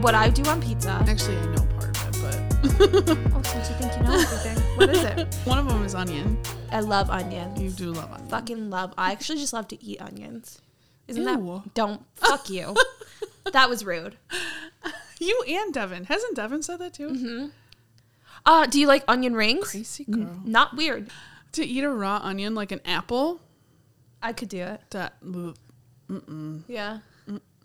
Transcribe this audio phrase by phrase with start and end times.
[0.00, 0.90] What I do on pizza.
[1.08, 4.90] Actually, I know part of it, but Oh, since you think you know everything, what
[4.90, 5.34] is it?
[5.44, 6.38] one of them is onion.
[6.70, 7.60] I love onions.
[7.60, 8.28] You do love onion.
[8.28, 8.94] Fucking love.
[8.96, 10.60] I actually just love to eat onions.
[11.08, 11.62] Isn't Ew.
[11.64, 11.70] that?
[11.74, 12.76] Don't fuck you.
[13.52, 14.16] that was rude.
[15.18, 16.04] You and Devin.
[16.04, 17.08] Hasn't Devin said that too?
[17.08, 17.46] Mm-hmm.
[18.46, 19.72] Uh, do you like onion rings?
[19.72, 20.40] Crazy girl.
[20.44, 21.10] Not weird.
[21.52, 23.40] To eat a raw onion like an apple,
[24.22, 24.80] I could do it.
[24.90, 26.62] that mm-mm.
[26.68, 26.98] Yeah.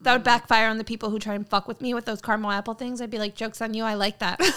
[0.03, 2.51] That would backfire on the people who try and fuck with me with those caramel
[2.51, 3.01] apple things.
[3.01, 3.83] I'd be like, jokes on you.
[3.83, 4.39] I like that.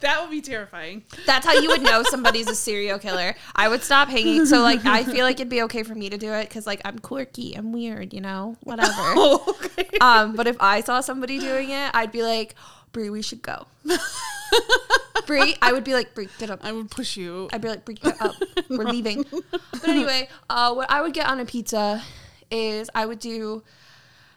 [0.00, 1.02] that would be terrifying.
[1.26, 3.34] That's how you would know somebody's a serial killer.
[3.56, 4.46] I would stop hanging.
[4.46, 6.80] So like, I feel like it'd be okay for me to do it because like
[6.84, 8.92] I'm quirky, I'm weird, you know, whatever.
[8.94, 9.98] Oh, okay.
[10.00, 12.54] Um, but if I saw somebody doing it, I'd be like,
[12.92, 13.66] Brie, we should go.
[15.26, 16.60] Brie, I would be like, Brie, get up.
[16.62, 17.48] I would push you.
[17.52, 18.34] I'd be like, Brie, get up.
[18.68, 19.24] We're leaving.
[19.50, 22.02] But anyway, uh, what I would get on a pizza
[22.50, 23.62] is I would do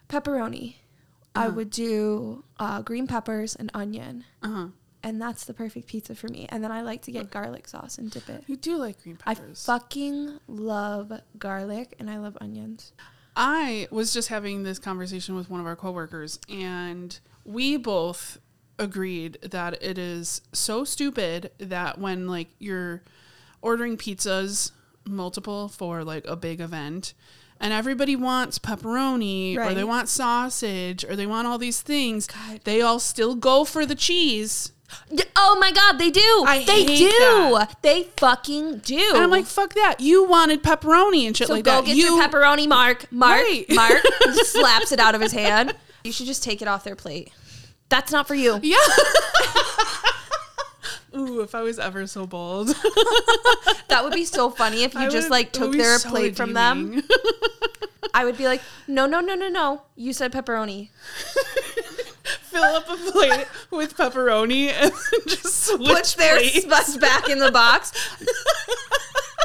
[0.08, 0.75] pepperoni.
[1.38, 4.23] I would do uh, green peppers and onion.
[4.42, 4.67] Uh-huh.
[5.03, 6.47] And that's the perfect pizza for me.
[6.50, 8.45] And then I like to get garlic sauce and dip it.
[8.47, 9.67] You do like green peppers.
[9.67, 12.94] I fucking love garlic and I love onions.
[13.36, 18.40] I was just having this conversation with one of our coworkers, and we both
[18.80, 23.03] agreed that it is so stupid that when like you're
[23.62, 24.72] ordering pizzas
[25.06, 27.14] multiple for like a big event
[27.59, 32.62] and everybody wants pepperoni or they want sausage or they want all these things God.
[32.64, 34.72] they all still go for the cheese
[35.36, 36.44] Oh my god, they do.
[36.47, 37.09] I they hate do.
[37.09, 37.78] that.
[37.81, 39.09] They fucking do.
[39.16, 41.97] and i'm like fuck that you wanted pepperoni and shit so like go that get
[41.97, 43.12] you your pepperoni, Mark.
[43.12, 43.41] Mark.
[43.41, 43.66] Right.
[43.72, 45.74] Mark just slaps it out of his hand.
[46.03, 47.31] You should just take it off their plate.
[47.90, 48.59] That's not for you.
[48.62, 48.78] yeah
[51.16, 52.76] Ooh, if I was ever so bold.
[53.88, 56.36] That would be so funny if you I just would- like took their so plate
[56.36, 57.02] from them.
[58.14, 59.84] I would be like, no, no, no, no, no.
[59.96, 60.90] You said pepperoni.
[62.24, 64.92] Fill up a plate with pepperoni and
[65.28, 66.98] just switch Put their plates.
[66.98, 67.92] back in the box.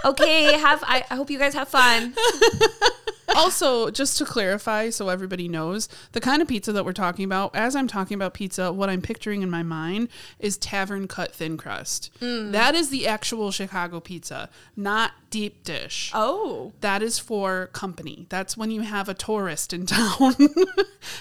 [0.04, 2.14] Okay, have I, I hope you guys have fun.
[3.34, 7.54] also, just to clarify so everybody knows, the kind of pizza that we're talking about,
[7.54, 10.08] as I'm talking about pizza, what I'm picturing in my mind
[10.38, 12.10] is tavern cut thin crust.
[12.20, 12.52] Mm.
[12.52, 16.10] That is the actual Chicago pizza, not deep dish.
[16.14, 16.72] Oh.
[16.80, 18.26] That is for company.
[18.28, 20.34] That's when you have a tourist in town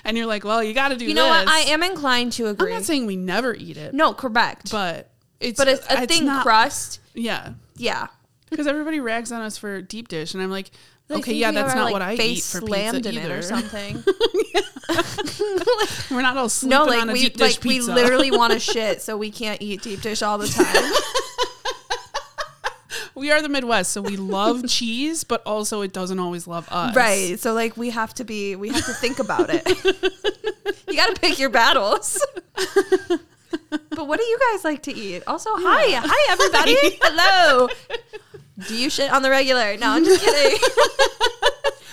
[0.03, 1.47] and you're like, well, you got to do You know what?
[1.47, 2.71] I am inclined to agree.
[2.71, 4.71] I'm not saying we never eat it, no, correct.
[4.71, 6.99] but it's but it's a it's thin not- crust.
[7.13, 7.53] Yeah.
[7.75, 8.07] Yeah.
[8.49, 10.71] Because everybody rags on us for deep dish, and I'm like,
[11.09, 13.35] I okay, yeah, that's not like, what I eat for slammed pizza in either.
[13.35, 14.03] it or something.
[16.15, 18.53] We're not all sleeping no, like on a we deep dish like we literally want
[18.53, 20.91] to shit, so we can't eat deep dish all the time.
[23.15, 26.95] we are the Midwest, so we love cheese, but also it doesn't always love us.
[26.95, 27.39] right.
[27.39, 29.67] So like we have to be we have to think about it.
[30.87, 32.23] you got to pick your battles.
[32.55, 35.23] but what do you guys like to eat?
[35.25, 36.75] Also, hi, hi everybody.
[37.01, 37.67] Hello.
[38.67, 39.77] Do you shit on the regular?
[39.77, 40.59] No, I'm just kidding.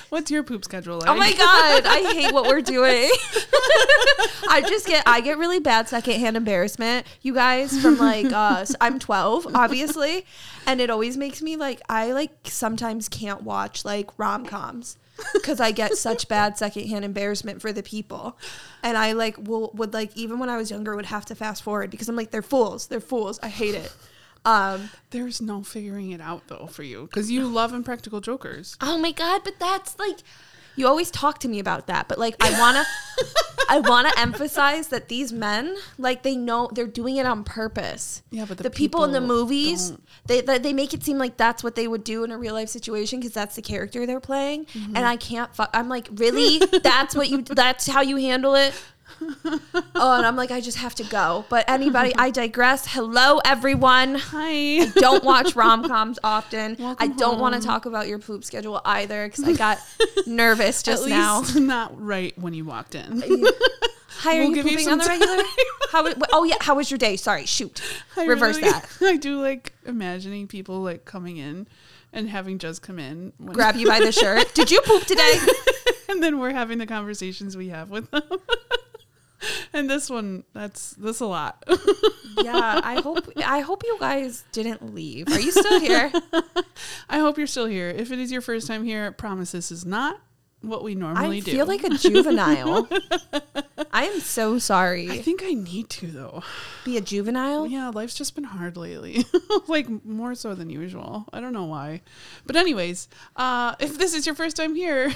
[0.08, 1.08] What's your poop schedule like?
[1.08, 3.10] Oh my god, I hate what we're doing.
[4.48, 7.06] I just get I get really bad secondhand embarrassment.
[7.22, 10.24] You guys from like uh I'm 12, obviously,
[10.66, 14.96] and it always makes me like I like sometimes can't watch like rom-coms
[15.42, 18.38] cuz I get such bad secondhand embarrassment for the people.
[18.84, 21.64] And I like will would like even when I was younger would have to fast
[21.64, 22.86] forward because I'm like they're fools.
[22.86, 23.40] They're fools.
[23.42, 23.92] I hate it.
[24.46, 28.76] Um There's no figuring it out though for you because you love Impractical Jokers.
[28.80, 30.18] Oh my god, but that's like
[30.78, 32.84] you always talk to me about that, but like I want to
[33.68, 38.22] I want to emphasize that these men like they know they're doing it on purpose.
[38.30, 39.92] Yeah, but the the people, in the movies,
[40.26, 42.52] they, they they make it seem like that's what they would do in a real
[42.54, 44.96] life situation because that's the character they're playing, Mm-hmm.
[44.96, 46.58] and I can't fuck I'm like, "Really?
[46.58, 48.74] that's what you that's how you handle it?"
[49.20, 51.44] Oh, and I'm like, I just have to go.
[51.48, 52.86] But anybody, I digress.
[52.86, 54.86] Hello, everyone Hi.
[54.96, 56.76] don't watch rom coms often.
[56.98, 59.78] I don't want to talk about your poop schedule either because I got
[60.26, 61.42] nervous just now.
[61.54, 63.22] not right when you walked in.
[64.20, 65.42] Hi, are We'll you give you pooping some on the regular?
[65.92, 66.26] How?
[66.32, 66.56] Oh yeah.
[66.60, 67.16] How was your day?
[67.16, 67.44] Sorry.
[67.46, 67.82] Shoot.
[68.16, 68.88] I Reverse really- that.
[69.02, 71.66] I do like imagining people like coming in
[72.12, 74.54] and having Jez come in when, Grab you by the shirt.
[74.54, 75.34] Did you poop today?
[76.08, 78.22] and then we're having the conversations we have with them.
[79.72, 81.62] and this one, that's this a lot.
[82.42, 82.80] yeah.
[82.82, 83.28] I hope.
[83.44, 85.28] I hope you guys didn't leave.
[85.28, 86.12] Are you still here?
[87.08, 87.88] I hope you're still here.
[87.88, 90.20] If it is your first time here, promise this is not
[90.62, 91.50] what we normally I do.
[91.52, 92.88] I feel like a juvenile.
[93.92, 96.42] I am so sorry I think I need to though.
[96.84, 97.66] Be a juvenile.
[97.66, 99.24] Yeah, life's just been hard lately.
[99.68, 101.26] like more so than usual.
[101.32, 102.02] I don't know why.
[102.46, 105.12] But anyways, uh if this is your first time here,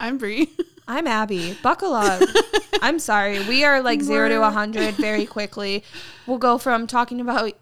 [0.00, 0.50] I'm Brie.
[0.86, 1.56] I'm Abby.
[1.62, 2.22] Buckle up.
[2.82, 3.42] I'm sorry.
[3.46, 5.84] We are like zero to a hundred very quickly.
[6.26, 7.52] We'll go from talking about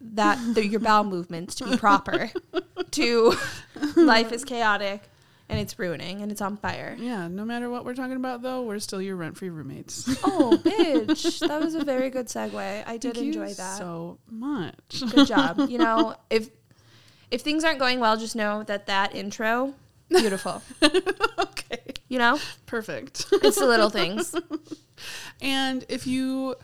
[0.00, 2.30] that the, your bowel movements to be proper
[2.92, 3.34] to
[3.96, 5.02] life is chaotic
[5.48, 6.96] and it's ruining and it's on fire.
[6.98, 10.06] Yeah, no matter what we're talking about, though, we're still your rent free roommates.
[10.24, 11.46] Oh, bitch.
[11.46, 12.84] That was a very good segue.
[12.86, 13.78] I did Thank you enjoy that.
[13.78, 15.02] so much.
[15.14, 15.68] Good job.
[15.68, 16.50] You know, if
[17.30, 19.74] if things aren't going well, just know that that intro
[20.08, 20.62] beautiful.
[20.82, 23.26] okay, You know, perfect.
[23.32, 24.34] it's the little things.
[25.40, 26.56] And if you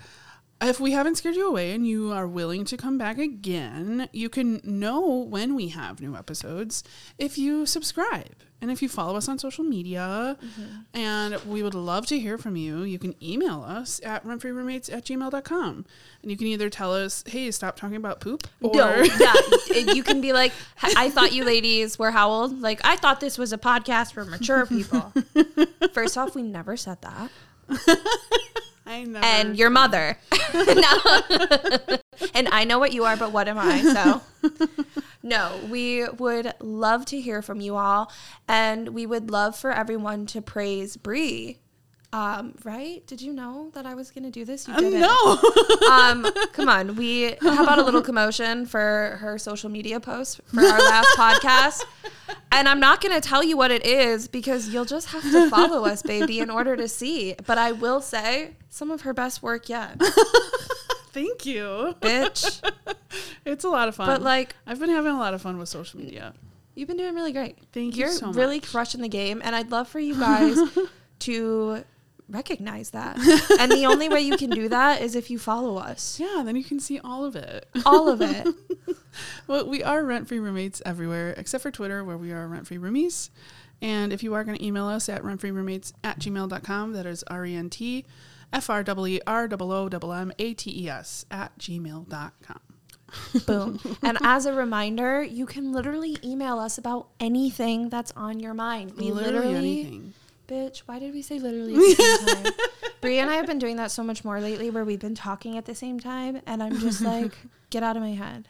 [0.60, 4.28] if we haven't scared you away and you are willing to come back again, you
[4.28, 6.82] can know when we have new episodes
[7.18, 8.34] if you subscribe
[8.64, 10.38] and if you follow us on social media.
[10.42, 10.98] Mm-hmm.
[10.98, 12.82] And we would love to hear from you.
[12.82, 15.84] You can email us at rentfreeroommates at gmail.com.
[16.22, 18.48] And you can either tell us, hey, stop talking about poop.
[18.62, 19.34] Or No, yeah,
[19.92, 20.52] you can be like,
[20.82, 22.62] I thought you ladies were how old?
[22.62, 25.12] Like, I thought this was a podcast for mature people.
[25.92, 27.30] First off, we never said that.
[28.86, 30.18] I never And your mother.
[30.54, 30.98] No.
[32.32, 33.82] and I know what you are, but what am I?
[33.82, 34.22] So,
[35.22, 38.12] no, we would love to hear from you all.
[38.46, 41.58] And we would love for everyone to praise Brie.
[42.14, 43.04] Um, right?
[43.08, 44.68] Did you know that I was going to do this?
[44.68, 45.00] You didn't.
[45.00, 45.38] No.
[45.90, 46.94] um, come on.
[46.94, 51.84] We how about a little commotion for her social media post for our last podcast?
[52.52, 55.50] And I'm not going to tell you what it is because you'll just have to
[55.50, 57.34] follow us, baby, in order to see.
[57.46, 60.00] But I will say some of her best work yet,
[61.12, 61.96] Thank you.
[62.00, 62.62] bitch.
[63.44, 64.06] It's a lot of fun.
[64.06, 66.32] But like, I've been having a lot of fun with social media.
[66.74, 67.58] you've been doing really great.
[67.72, 70.58] Thank you You're so really crushing the game, and I'd love for you guys
[71.20, 71.84] to
[72.28, 73.16] recognize that.
[73.60, 76.20] and the only way you can do that is if you follow us.
[76.24, 77.68] Yeah, then you can see all of it.
[77.84, 78.46] All of it.
[79.46, 82.78] Well, we are rent free roommates everywhere except for Twitter, where we are rent free
[82.78, 83.30] roomies.
[83.80, 87.46] And if you are going to email us at rentfreeroommates at gmail.com, that is R
[87.46, 88.04] E N T
[88.52, 92.60] F R W E R O O M M A T E S at gmail.com.
[93.46, 93.78] Boom.
[94.02, 98.94] and as a reminder, you can literally email us about anything that's on your mind.
[98.96, 100.14] We Literally, literally, anything.
[100.46, 102.52] Bitch, why did we say literally at the same time?
[103.00, 105.56] Brie and I have been doing that so much more lately where we've been talking
[105.56, 107.32] at the same time and I'm just like,
[107.70, 108.48] get out of my head.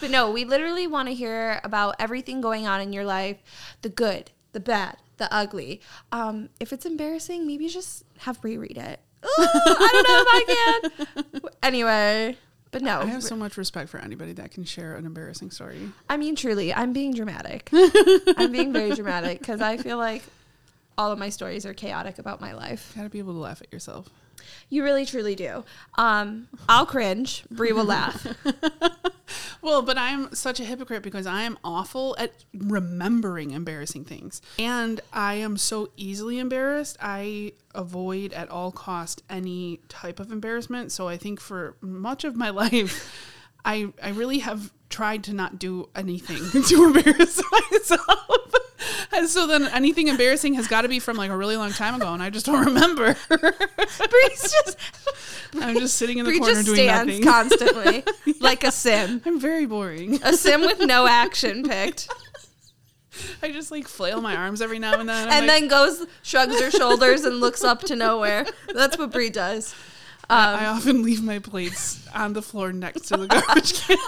[0.00, 3.38] but no, we literally want to hear about everything going on in your life,
[3.82, 5.80] the good, the bad, the ugly.
[6.12, 9.00] Um, if it's embarrassing, maybe just have Brie read it.
[9.24, 11.50] Ooh, I don't know if I can.
[11.62, 12.36] Anyway,
[12.74, 15.92] but no, I have so much respect for anybody that can share an embarrassing story.
[16.10, 17.70] I mean, truly, I'm being dramatic.
[18.36, 20.24] I'm being very dramatic because I feel like
[20.96, 22.92] all of my stories are chaotic about my life.
[22.96, 24.08] Gotta be able to laugh at yourself.
[24.68, 25.64] You really, truly do.
[25.96, 27.44] Um, I'll cringe.
[27.50, 28.26] Brie will laugh.
[29.64, 34.42] Well, but I'm such a hypocrite because I am awful at remembering embarrassing things.
[34.58, 36.98] And I am so easily embarrassed.
[37.00, 40.92] I avoid at all cost any type of embarrassment.
[40.92, 43.10] So I think for much of my life,
[43.64, 47.40] I I really have tried to not do anything to embarrass
[47.72, 48.43] myself.
[49.14, 51.94] And so then anything embarrassing has got to be from like a really long time
[51.94, 53.16] ago and I just don't remember.
[53.28, 54.78] Brie's just
[55.60, 57.24] I'm just sitting in the Brie corner just doing stands nothing.
[57.24, 58.04] constantly
[58.40, 59.22] like a sim.
[59.24, 60.20] I'm very boring.
[60.22, 62.08] A sim with no action picked.
[63.42, 65.28] I just like flail my arms every now and then.
[65.28, 68.44] I'm and like, then goes, shrugs her shoulders, and looks up to nowhere.
[68.74, 69.72] That's what Brie does.
[70.30, 73.98] Um, I often leave my plates on the floor next to the garbage can.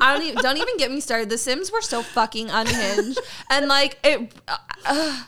[0.00, 1.30] I don't even don't even get me started.
[1.30, 4.32] The Sims were so fucking unhinged, and like it.
[4.48, 5.24] uh,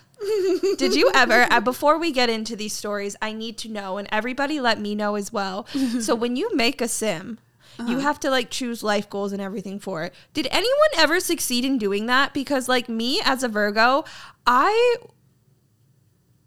[0.78, 1.46] did you ever?
[1.50, 4.94] Uh, before we get into these stories, I need to know, and everybody let me
[4.94, 5.66] know as well.
[6.00, 7.38] so when you make a Sim.
[7.88, 10.14] You have to like choose life goals and everything for it.
[10.34, 12.32] Did anyone ever succeed in doing that?
[12.34, 14.04] Because like me as a Virgo,
[14.46, 14.96] I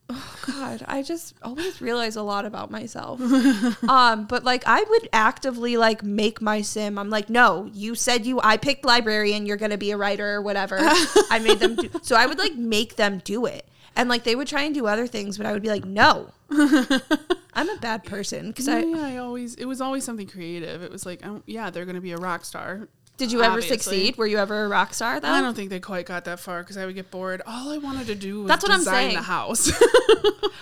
[0.07, 3.19] Oh God, I just always realize a lot about myself.
[3.89, 6.99] um, but like I would actively like make my sim.
[6.99, 10.41] I'm like, no, you said you I picked librarian, you're gonna be a writer or
[10.41, 10.77] whatever.
[10.79, 13.67] I made them do so I would like make them do it.
[13.95, 16.31] And like they would try and do other things, but I would be like, no.
[16.51, 20.83] I'm a bad person because I yeah, I always it was always something creative.
[20.83, 22.89] It was like, oh, yeah, they're gonna be a rock star.
[23.17, 23.77] Did you ever Obviously.
[23.77, 24.17] succeed?
[24.17, 25.29] Were you ever a rock star though?
[25.29, 27.41] I don't think they quite got that far because I would get bored.
[27.47, 29.15] All I wanted to do was That's what I'm design saying.
[29.15, 29.71] the house.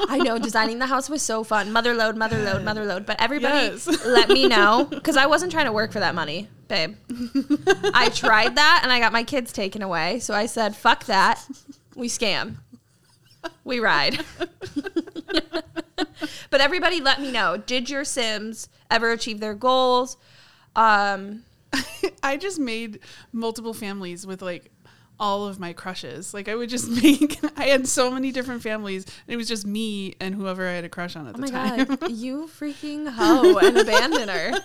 [0.10, 1.72] I know designing the house was so fun.
[1.72, 3.05] Mother load, mother load, mother load.
[3.05, 3.88] But everybody Yes.
[4.05, 6.95] let me know because I wasn't trying to work for that money, babe.
[7.93, 10.19] I tried that and I got my kids taken away.
[10.19, 11.43] So I said, fuck that.
[11.95, 12.55] We scam.
[13.63, 14.19] We ride.
[16.50, 17.57] but everybody let me know.
[17.57, 20.17] Did your Sims ever achieve their goals?
[20.75, 21.43] Um,
[22.24, 23.00] I just made
[23.32, 24.72] multiple families with like
[25.20, 26.34] all of my crushes.
[26.34, 27.39] Like I would just make.
[27.58, 29.06] I had so many different families.
[29.06, 31.42] And it was just me and whoever I had a crush on at Oh the
[31.42, 31.86] my time.
[31.96, 34.60] god, you freaking hoe and abandoner.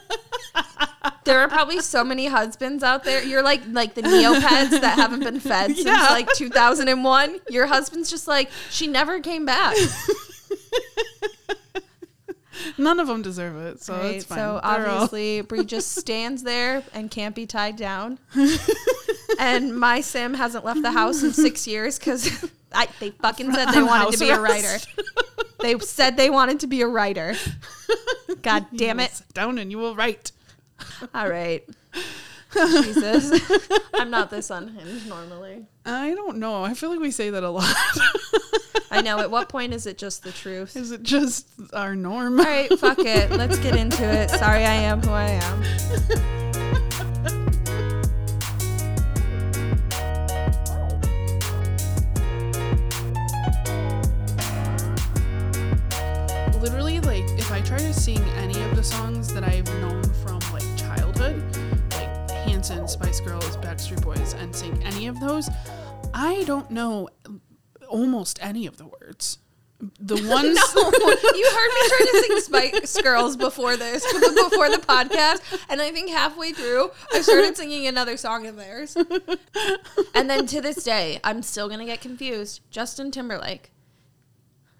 [1.24, 3.22] There are probably so many husbands out there.
[3.22, 6.08] You're like like the Neopets that haven't been fed since Yeah.
[6.10, 7.40] like 2001.
[7.50, 9.76] Your husband's just like she never came back.
[12.78, 14.38] None of them deserve it, so Right, it's fine.
[14.38, 18.18] so They're all- obviously Brie just stands there and can't be tied down.
[19.38, 22.24] and my Sim hasn't left the house in six years because
[23.00, 24.78] they fucking said they wanted to be a writer.
[25.60, 27.34] They said they wanted to be a writer.
[28.42, 29.10] God damn it.
[29.12, 30.32] sit down and you will write.
[31.14, 31.64] All right.
[32.52, 33.50] Jesus.
[33.94, 35.66] I'm not this unhinged normally.
[35.84, 36.62] I don't know.
[36.62, 37.74] I feel like we say that a lot.
[38.90, 39.18] I know.
[39.18, 40.76] At what point is it just the truth?
[40.76, 42.38] Is it just our norm?
[42.40, 43.30] All right, fuck it.
[43.30, 44.30] Let's get into it.
[44.30, 46.28] Sorry, I am who I am.
[64.38, 65.48] and sing any of those,
[66.14, 67.08] I don't know
[67.88, 69.38] almost any of the words.
[70.00, 75.40] The ones you heard me trying to sing Spice Girls before this, before the podcast,
[75.68, 78.96] and I think halfway through, I started singing another song of theirs.
[80.14, 82.60] And then to this day, I'm still gonna get confused.
[82.70, 83.70] Justin Timberlake,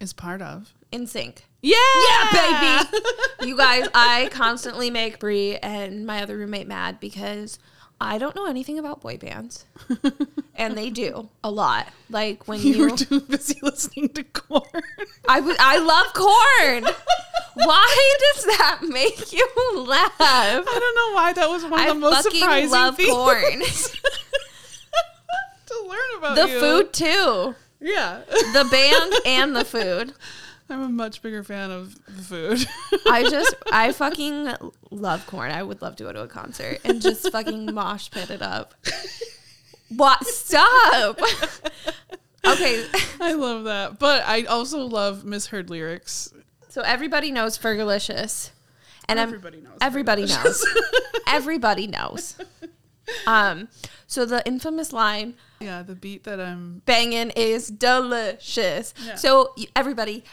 [0.01, 0.73] is part of.
[0.91, 1.39] NSYNC.
[1.61, 1.75] Yeah,
[2.09, 3.47] Yeah, baby.
[3.47, 7.59] you guys, I constantly make Brie and my other roommate mad because
[8.01, 9.65] I don't know anything about boy bands,
[10.55, 11.87] and they do a lot.
[12.09, 14.83] Like when You you, were too busy listening to Korn.
[15.27, 16.93] I I love corn.
[17.55, 20.13] Why does that make you laugh?
[20.19, 23.09] I don't know why that was one of I the most fucking surprising love things
[23.11, 23.43] corn.
[25.65, 26.59] to learn about the you.
[26.59, 27.55] food too.
[27.81, 30.13] Yeah, The band and the food.
[30.69, 32.67] I'm a much bigger fan of the food.
[33.07, 34.53] I just, I fucking
[34.91, 35.51] love corn.
[35.51, 38.73] I would love to go to a concert and just fucking mosh pit it up.
[39.89, 40.25] What?
[40.25, 41.19] Stop.
[42.47, 42.85] Okay,
[43.19, 46.33] I love that, but I also love misheard lyrics.
[46.69, 48.51] so everybody knows Fergalicious,
[49.09, 49.77] and I'm Everybody knows.
[49.81, 50.65] everybody knows.
[51.27, 52.37] everybody knows.
[53.27, 53.67] Um,
[54.07, 56.81] so the infamous line Yeah, the beat that I'm.
[56.85, 58.93] banging is delicious.
[59.05, 59.15] Yeah.
[59.15, 60.23] So everybody,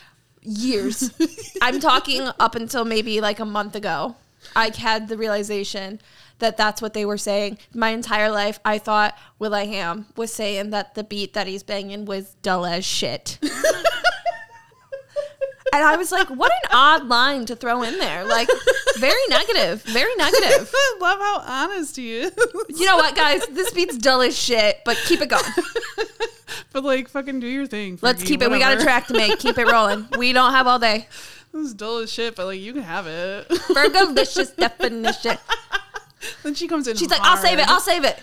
[0.47, 1.13] years.
[1.61, 4.17] I'm talking up until maybe like a month ago.
[4.55, 6.01] I had the realization
[6.39, 7.59] that that's what they were saying.
[7.75, 12.37] My entire life, I thought will.i.am was saying that the beat that he's banging was
[12.43, 13.39] dull as shit.
[13.43, 13.53] and
[15.83, 18.25] I was like, what an odd line to throw in there.
[18.25, 18.49] Like,
[18.99, 20.71] very negative, very negative.
[20.75, 22.33] I love how honest he is.
[22.69, 23.47] You know what, guys?
[23.47, 25.43] This beat's dull as shit, but keep it going.
[26.77, 27.99] but like, fucking do your thing.
[28.03, 28.51] Let's keep it.
[28.51, 29.39] We got a track to make.
[29.39, 30.07] Keep it rolling.
[30.19, 31.09] We don't have all day.
[31.53, 33.49] This is dull as shit, but like, you can have it.
[33.49, 35.39] Fergalicious definition.
[36.43, 36.97] then she comes in.
[36.97, 37.67] She's like, I'll save it.
[37.67, 38.23] I'll save it.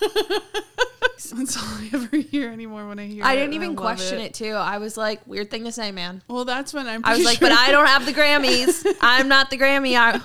[1.36, 3.24] That's all I ever hear anymore when I hear.
[3.24, 4.34] I didn't even love question it.
[4.34, 4.50] too.
[4.50, 6.22] I was like, weird thing to say, man.
[6.28, 7.02] Well, that's when I'm.
[7.04, 8.84] I was like, but I don't have the Grammys.
[9.00, 9.96] I'm not the Grammy.
[9.96, 10.20] I,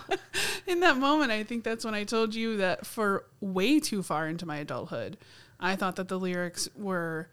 [0.68, 4.28] in that moment, I think that's when I told you that for way too far
[4.28, 5.18] into my adulthood,
[5.60, 7.30] I thought that the lyrics were,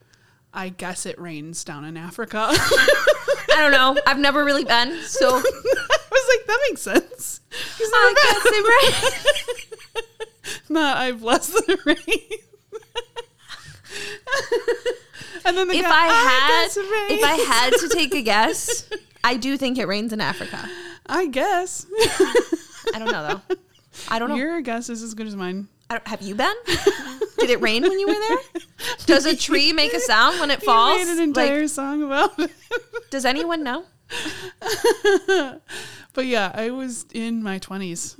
[0.52, 2.48] I guess it rains down in Africa.
[2.50, 4.00] I don't know.
[4.06, 5.02] I've never really been.
[5.02, 7.40] So I was like, that makes sense.
[7.80, 8.42] I guess
[10.04, 10.70] it.
[10.70, 12.38] Not, I bless the rain.
[15.44, 16.68] and then the If guy, I had,
[17.10, 18.88] if I had to take a guess,
[19.24, 20.68] I do think it rains in Africa.
[21.06, 21.86] I guess.
[22.94, 23.56] I don't know though.
[24.08, 24.36] I don't know.
[24.36, 25.68] Your guess is as good as mine.
[25.90, 26.54] I don't, have you been?
[27.38, 28.62] Did it rain when you were there?
[29.06, 30.98] Does a tree make a sound when it You falls?
[31.06, 32.50] made an entire Like, song about it.
[33.10, 33.84] does anyone know?
[36.14, 38.16] but yeah, I was in my 20s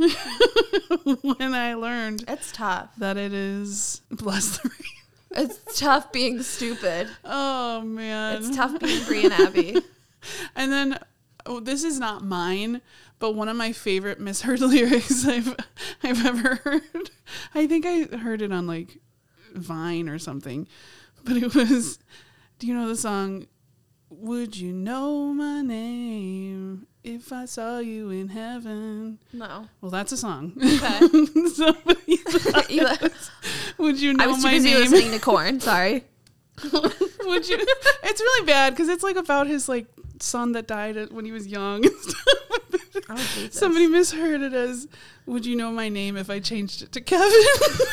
[1.38, 2.90] when I learned It's tough.
[2.98, 5.44] that it is bless the rain.
[5.46, 7.08] It's tough being stupid.
[7.25, 8.37] Oh man.
[8.42, 9.76] It's tough being Brie and Abby.
[10.56, 10.98] And then
[11.46, 12.80] oh, this is not mine,
[13.18, 15.54] but one of my favorite misheard lyrics I've
[16.02, 17.10] I've ever heard.
[17.54, 18.98] I think I heard it on like
[19.54, 20.66] Vine or something.
[21.25, 21.98] But it was
[22.58, 23.46] do you know the song
[24.10, 29.18] Would you know my name if I saw you in heaven?
[29.32, 29.66] No.
[29.80, 30.52] Well, that's a song.
[30.56, 30.98] Okay.
[31.54, 32.00] Somebody
[32.68, 33.30] You- it was,
[33.78, 34.80] Would you know I was too my busy name?
[34.80, 35.60] listening to Korn.
[35.60, 36.04] Sorry.
[36.62, 37.56] Would you?
[38.04, 39.87] It's really bad because it's like about his like
[40.22, 41.84] son that died when he was young.
[43.10, 43.48] Oh.
[43.50, 44.87] Somebody misheard it as,
[45.25, 47.32] "Would you know my name if I changed it to Kevin?"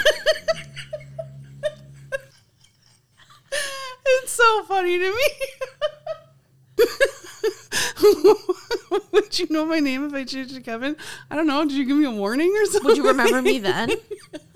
[4.08, 5.29] It's so funny to me.
[9.12, 10.96] Would you know my name if I changed it to Kevin?
[11.32, 11.63] I don't know.
[11.63, 12.89] Did you give me a warning or something?
[12.89, 13.91] Would you remember me then?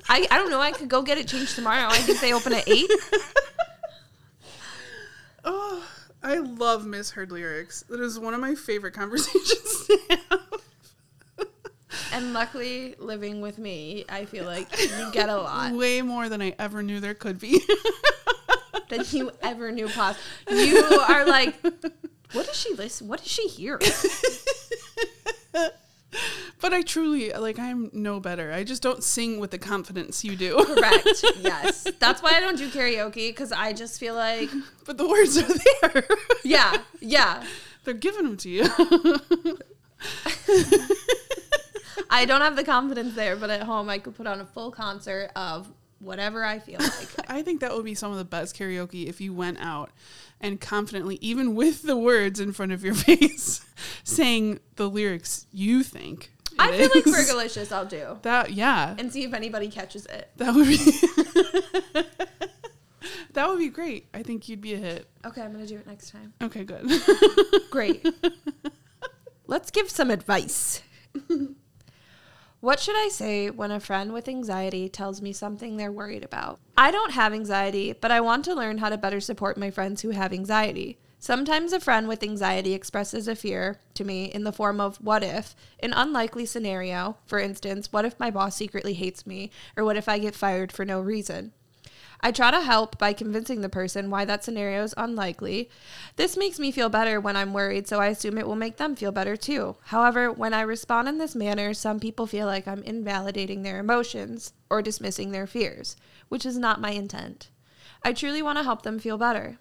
[0.08, 0.60] I, I don't know.
[0.62, 1.88] I could go get it changed tomorrow.
[1.90, 2.92] I think they open at 8.
[5.46, 5.84] Oh,
[6.22, 7.84] I love misheard lyrics.
[7.90, 10.40] That is one of my favorite conversations to have.
[12.12, 16.42] And luckily, living with me, I feel like you get a lot Way more than
[16.42, 17.62] I ever knew there could be.
[18.90, 20.22] than you ever knew possible.
[20.50, 21.56] You are like,
[22.34, 23.08] what does she listen?
[23.08, 23.80] What does she hear?
[26.62, 28.52] But I truly like I'm no better.
[28.52, 30.64] I just don't sing with the confidence you do.
[30.64, 31.26] Correct.
[31.40, 31.88] Yes.
[32.00, 34.50] That's why I don't do karaoke because I just feel like,
[34.86, 36.08] but the words are there.
[36.44, 37.44] yeah, yeah.
[37.84, 38.66] They're giving them to you.
[42.10, 44.72] I don't have the confidence there, but at home I could put on a full
[44.72, 47.30] concert of whatever I feel like.
[47.30, 49.92] I think that would be some of the best karaoke if you went out
[50.42, 53.66] and confidently, even with the words in front of your face,
[54.04, 56.32] sang the lyrics you think.
[56.60, 57.16] It I feel like is.
[57.32, 58.18] Fergalicious I'll do.
[58.24, 60.30] That yeah, And see if anybody catches it.
[60.38, 60.78] that would be
[63.34, 64.08] that would be great.
[64.14, 65.08] I think you'd be a hit.
[65.26, 66.34] Okay, I'm gonna do it next time.
[66.42, 66.90] Okay, good.
[67.72, 68.06] Great.
[69.48, 70.82] Let's give some advice.
[72.60, 76.60] what should I say when a friend with anxiety tells me something they're worried about?
[76.78, 80.02] I don't have anxiety, but I want to learn how to better support my friends
[80.02, 80.98] who have anxiety.
[81.22, 85.22] Sometimes a friend with anxiety expresses a fear to me in the form of what
[85.22, 89.98] if, an unlikely scenario, for instance, what if my boss secretly hates me, or what
[89.98, 91.52] if I get fired for no reason?
[92.22, 95.70] I try to help by convincing the person why that scenario is unlikely.
[96.16, 98.96] This makes me feel better when I'm worried, so I assume it will make them
[98.96, 99.76] feel better too.
[99.88, 104.54] However, when I respond in this manner, some people feel like I'm invalidating their emotions
[104.70, 105.98] or dismissing their fears,
[106.30, 107.50] which is not my intent.
[108.04, 109.58] I truly want to help them feel better.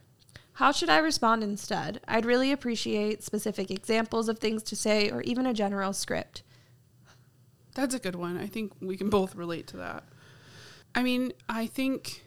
[0.59, 2.01] How should I respond instead?
[2.09, 6.43] I'd really appreciate specific examples of things to say or even a general script.
[7.77, 8.37] That's a good one.
[8.37, 10.03] I think we can both relate to that.
[10.97, 12.25] I mean, I think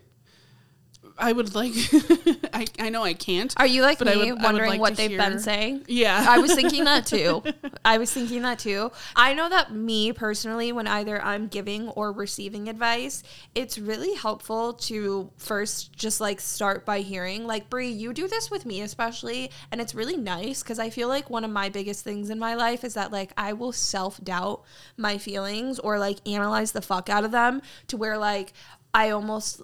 [1.18, 1.74] I would like.
[2.54, 3.54] I I know I can't.
[3.58, 5.86] Are you like But I me, would wondering like what they've hear- been saying?
[5.88, 7.44] Yeah, I was thinking that too.
[7.86, 8.92] I was thinking that too.
[9.16, 13.24] I know that me personally, when either I'm giving or receiving advice,
[13.56, 18.50] it's really helpful to first just like start by hearing, like, Brie, you do this
[18.52, 19.52] with me, especially.
[19.72, 22.56] And it's really nice because I feel like one of my biggest things in my
[22.56, 24.64] life is that like I will self doubt
[24.98, 28.54] my feelings or like analyze the fuck out of them to where like
[28.94, 29.62] I almost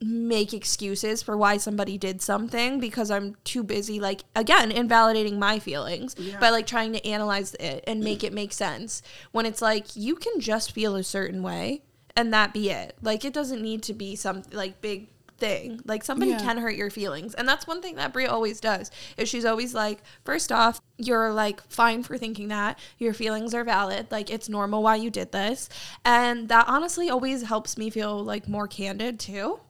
[0.00, 5.58] make excuses for why somebody did something because I'm too busy like again invalidating my
[5.58, 6.38] feelings Yeah.
[6.38, 9.02] by like trying to analyze it and make it make sense.
[9.32, 11.82] When it's like you can just feel a certain way
[12.16, 12.96] and that be it.
[13.02, 15.08] Like it doesn't need to be some like big
[15.38, 15.80] thing.
[15.84, 16.40] Like somebody Yeah.
[16.40, 17.34] can hurt your feelings.
[17.34, 21.32] And that's one thing that Brie always does is she's always like first off you're
[21.32, 22.78] like fine for thinking that.
[22.98, 24.08] Your feelings are valid.
[24.10, 25.68] Like it's normal why you did this.
[26.04, 29.60] And that honestly always helps me feel like more candid too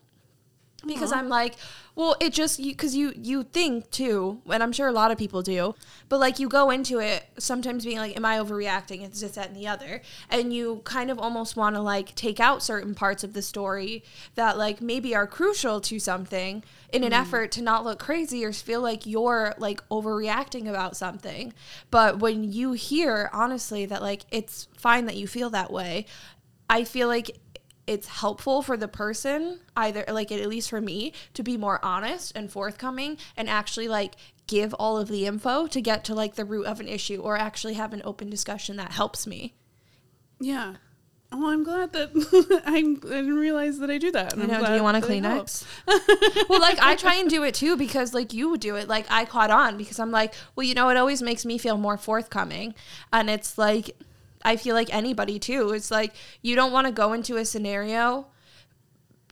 [0.86, 1.20] because uh-huh.
[1.20, 1.56] I'm like,
[1.96, 5.18] well, it just you because you you think too, and I'm sure a lot of
[5.18, 5.74] people do,
[6.08, 9.02] but like you go into it sometimes being like, am I overreacting?
[9.02, 12.38] It's just that and the other, and you kind of almost want to like take
[12.38, 14.04] out certain parts of the story
[14.36, 16.62] that like maybe are crucial to something
[16.92, 17.20] in an mm.
[17.20, 21.52] effort to not look crazy or feel like you're like overreacting about something.
[21.90, 26.06] But when you hear honestly that like it's fine that you feel that way,
[26.70, 27.38] I feel like
[27.88, 32.33] it's helpful for the person either like at least for me to be more honest
[32.37, 34.14] and forthcoming and actually like
[34.46, 37.37] give all of the info to get to like the root of an issue or
[37.37, 39.55] actually have an open discussion that helps me
[40.40, 40.74] yeah.
[41.31, 44.33] Oh, I'm glad that I, I didn't realize that I do that.
[44.33, 44.64] and I know.
[44.64, 45.66] Do you want a that it helps.
[45.87, 46.48] Kleenex?
[46.48, 48.88] well, like I try and do it too because like you would do it.
[48.88, 51.77] Like I caught on because I'm like, well, you know, it always makes me feel
[51.77, 52.74] more forthcoming,
[53.12, 53.94] and it's like
[54.44, 55.70] I feel like anybody too.
[55.70, 58.27] It's like you don't want to go into a scenario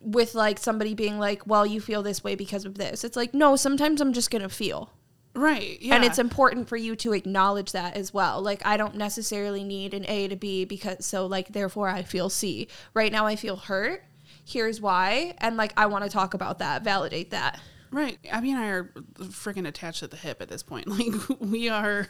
[0.00, 3.04] with like somebody being like, well, you feel this way because of this.
[3.04, 4.92] It's like no, sometimes I'm just gonna feel.
[5.34, 5.80] Right.
[5.82, 5.96] Yeah.
[5.96, 8.40] And it's important for you to acknowledge that as well.
[8.40, 12.30] Like I don't necessarily need an A to B because so like therefore I feel
[12.30, 12.68] C.
[12.94, 14.02] Right now I feel hurt.
[14.44, 15.34] Here's why.
[15.38, 17.60] And like I want to talk about that, validate that.
[17.90, 18.18] Right.
[18.28, 18.84] Abby and I are
[19.18, 20.86] freaking attached at the hip at this point.
[20.96, 22.08] Like we are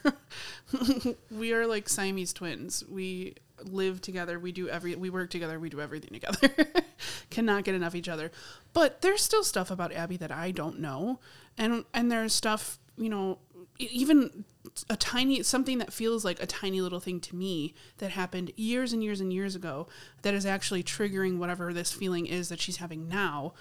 [1.30, 2.84] we are like Siamese twins.
[2.88, 3.34] We
[3.64, 6.72] live together, we do every we work together, we do everything together.
[7.30, 8.30] Cannot get enough each other.
[8.72, 11.20] But there's still stuff about Abby that I don't know.
[11.58, 13.38] And and there's stuff, you know,
[13.78, 14.44] even
[14.88, 18.92] a tiny something that feels like a tiny little thing to me that happened years
[18.92, 19.86] and years and years ago
[20.22, 23.52] that is actually triggering whatever this feeling is that she's having now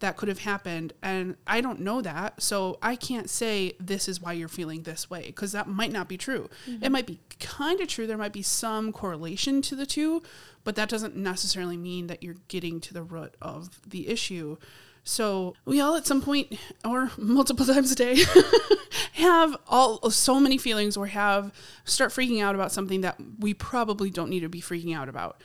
[0.00, 2.42] that could have happened and I don't know that.
[2.42, 6.08] So I can't say this is why you're feeling this way because that might not
[6.08, 6.48] be true.
[6.66, 8.06] It might be kind of true.
[8.06, 10.22] There might be some correlation to the two,
[10.64, 14.56] but that doesn't necessarily mean that you're getting to the root of the issue.
[15.04, 18.22] So we all at some point or multiple times a day
[19.12, 21.52] have all so many feelings or have
[21.84, 25.40] start freaking out about something that we probably don't need to be freaking out about.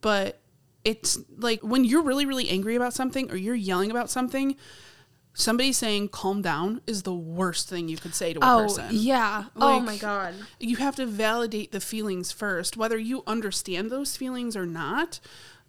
[0.00, 0.40] But
[0.84, 4.56] it's like when you're really really angry about something or you're yelling about something,
[5.34, 8.86] somebody saying calm down is the worst thing you could say to a Oh, person
[8.90, 9.44] yeah.
[9.56, 10.34] oh my god.
[10.58, 15.20] you have to validate the feelings first whether you understand those feelings or not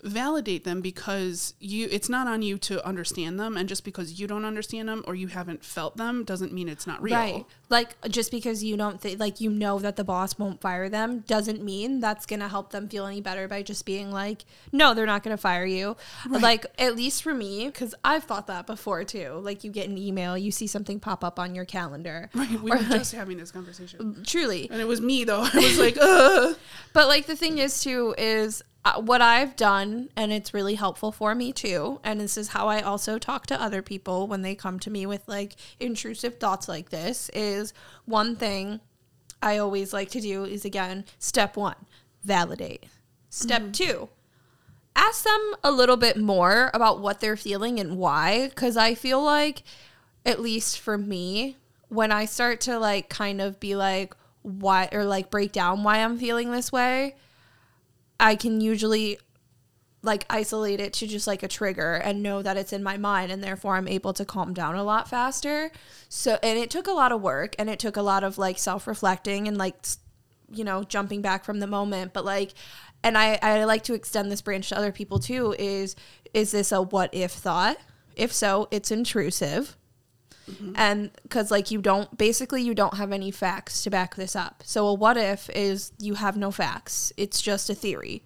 [0.04, 4.28] validate them because you it's not on you to understand them and just because you
[4.28, 7.46] don't understand them or you haven't felt them doesn't mean it's not real Right.
[7.70, 11.20] Like just because you don't think like you know that the boss won't fire them
[11.28, 14.96] doesn't mean that's going to help them feel any better by just being like, "No,
[14.96, 15.96] they're not going to fire you."
[16.28, 19.40] Like at least for me cuz I've thought that before too.
[19.44, 22.30] Like you get an email, you see something pop up on your calendar.
[22.34, 24.68] right we were just having this conversation Truly.
[24.72, 26.56] and it was me though i was like Ugh.
[26.94, 31.12] But like the thing is too is Uh, what I've done and it's really helpful
[31.12, 34.56] for me too and this is how I also talk to other people when they
[34.56, 37.74] come to me with like intrusive thoughts like this is
[38.06, 38.80] one thing
[39.42, 41.76] I always like to do is again step 1
[42.24, 42.86] validate.
[43.30, 43.72] Step mm-hmm.
[43.72, 44.10] 2
[44.96, 49.22] ask them a little bit more about what they're feeling and why cuz I feel
[49.22, 49.64] like
[50.26, 51.58] at least for me
[51.90, 55.98] when I start to like kind of be like why or like break down why
[55.98, 57.16] I'm feeling this way
[58.20, 59.20] I can usually
[60.02, 63.32] like isolate it to just like a trigger and know that it's in my mind
[63.32, 65.72] and therefore I'm able to calm down a lot faster.
[66.08, 68.58] So and it took a lot of work and it took a lot of like
[68.58, 69.76] self-reflecting and like
[70.52, 72.54] you know jumping back from the moment but like
[73.04, 75.96] and I I like to extend this branch to other people too is
[76.34, 77.78] is this a what if thought?
[78.16, 79.78] If so, it's intrusive.
[80.50, 80.74] Mm-hmm.
[80.76, 84.64] And because, like, you don't basically, you don't have any facts to back this up.
[84.66, 88.24] So, a what if is you have no facts, it's just a theory.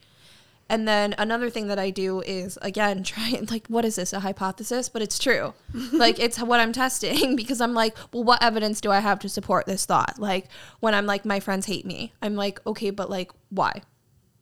[0.70, 4.14] And then another thing that I do is, again, try and, like, what is this,
[4.14, 4.90] a hypothesis?
[4.90, 5.54] But it's true.
[5.94, 9.30] like, it's what I'm testing because I'm like, well, what evidence do I have to
[9.30, 10.18] support this thought?
[10.18, 10.48] Like,
[10.80, 13.82] when I'm like, my friends hate me, I'm like, okay, but, like, why?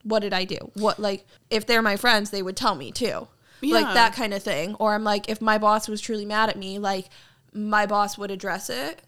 [0.03, 0.57] What did I do?
[0.73, 3.27] What, like, if they're my friends, they would tell me too.
[3.61, 3.75] Yeah.
[3.75, 4.75] Like, that kind of thing.
[4.75, 7.09] Or I'm like, if my boss was truly mad at me, like,
[7.53, 9.01] my boss would address it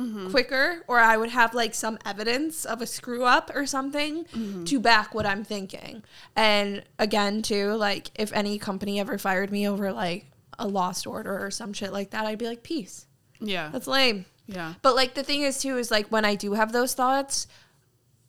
[0.00, 0.30] mm-hmm.
[0.30, 4.64] quicker or I would have like some evidence of a screw up or something mm-hmm.
[4.64, 6.02] to back what I'm thinking.
[6.36, 10.26] And again, too, like if any company ever fired me over like
[10.58, 13.06] a lost order or some shit like that, I'd be like, peace.
[13.40, 14.24] yeah That's lame.
[14.46, 17.46] yeah But like the thing is too is like when I do have those thoughts,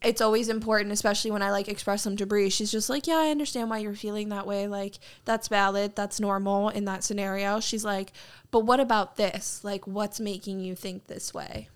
[0.01, 2.49] it's always important, especially when I like express to Brie.
[2.49, 4.67] She's just like, "Yeah, I understand why you're feeling that way.
[4.67, 5.95] Like that's valid.
[5.95, 8.11] That's normal in that scenario." She's like,
[8.49, 9.63] "But what about this?
[9.63, 11.69] Like, what's making you think this way?"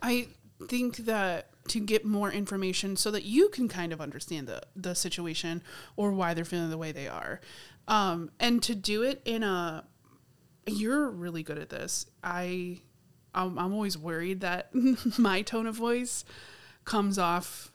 [0.00, 0.28] I
[0.68, 4.94] think that to get more information so that you can kind of understand the the
[4.94, 5.62] situation
[5.96, 7.40] or why they're feeling the way they are,
[7.88, 9.84] um, and to do it in a
[10.66, 12.06] you're really good at this.
[12.24, 12.80] I
[13.34, 14.70] I'm, I'm always worried that
[15.18, 16.24] my tone of voice
[16.86, 17.70] comes off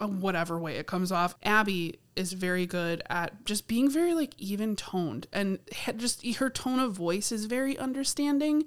[0.00, 1.34] uh, whatever way it comes off.
[1.42, 5.58] Abby is very good at just being very like even toned and
[5.96, 8.64] just her tone of voice is very understanding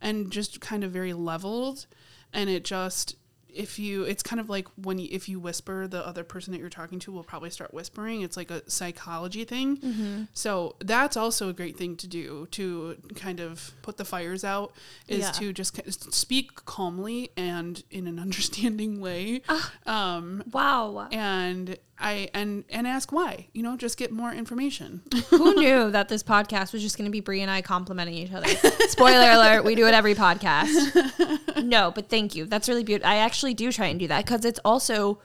[0.00, 1.86] and just kind of very leveled
[2.32, 3.16] and it just
[3.56, 6.60] if you it's kind of like when you, if you whisper the other person that
[6.60, 8.20] you're talking to will probably start whispering.
[8.22, 10.28] It's like a psychology thing.
[10.34, 14.72] So that's also a great thing to do to kind of put the fires out
[15.08, 15.30] is Yeah.
[15.32, 19.42] to just speak calmly and in an understanding way.
[19.86, 21.08] Um Wow.
[21.12, 26.08] and i and and ask why you know just get more information Who knew that
[26.08, 28.48] this podcast was just going to be Brie and I complimenting each other?
[28.88, 30.66] Spoiler alert, we do it every podcast.
[31.62, 32.44] No, but thank you.
[32.44, 33.10] That's really beautiful.
[33.10, 35.20] I actually do try and do that because it's also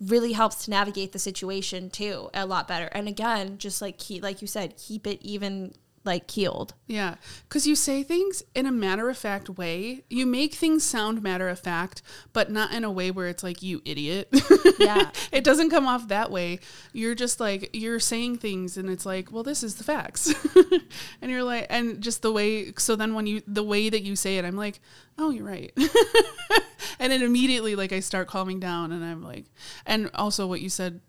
[0.00, 2.86] really helps to navigate the situation too a lot better.
[2.86, 5.72] And again, just like keep, like you said, keep it even
[6.08, 6.72] like keeled.
[6.86, 7.16] Yeah,
[7.46, 10.04] because you say things in a matter of fact way.
[10.08, 12.00] You make things sound matter of fact,
[12.32, 14.28] but not in a way where it's like, you idiot.
[14.78, 15.10] Yeah.
[15.32, 16.60] it doesn't come off that way.
[16.94, 20.32] You're just like, you're saying things and it's like, well, this is the facts.
[21.20, 24.16] and you're like, and just the way, so then when you, the way that you
[24.16, 24.80] say it, I'm like,
[25.18, 25.72] oh, you're right.
[26.98, 29.44] and then immediately, like, I start calming down and I'm like,
[29.84, 31.02] and also what you said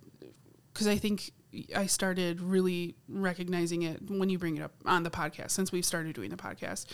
[0.73, 1.31] because I think
[1.75, 5.85] I started really recognizing it when you bring it up on the podcast since we've
[5.85, 6.85] started doing the podcast.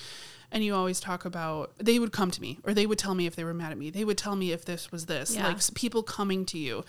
[0.51, 3.25] And you always talk about they would come to me or they would tell me
[3.25, 3.89] if they were mad at me.
[3.89, 5.35] They would tell me if this was this.
[5.35, 5.47] Yeah.
[5.47, 6.85] Like people coming to you.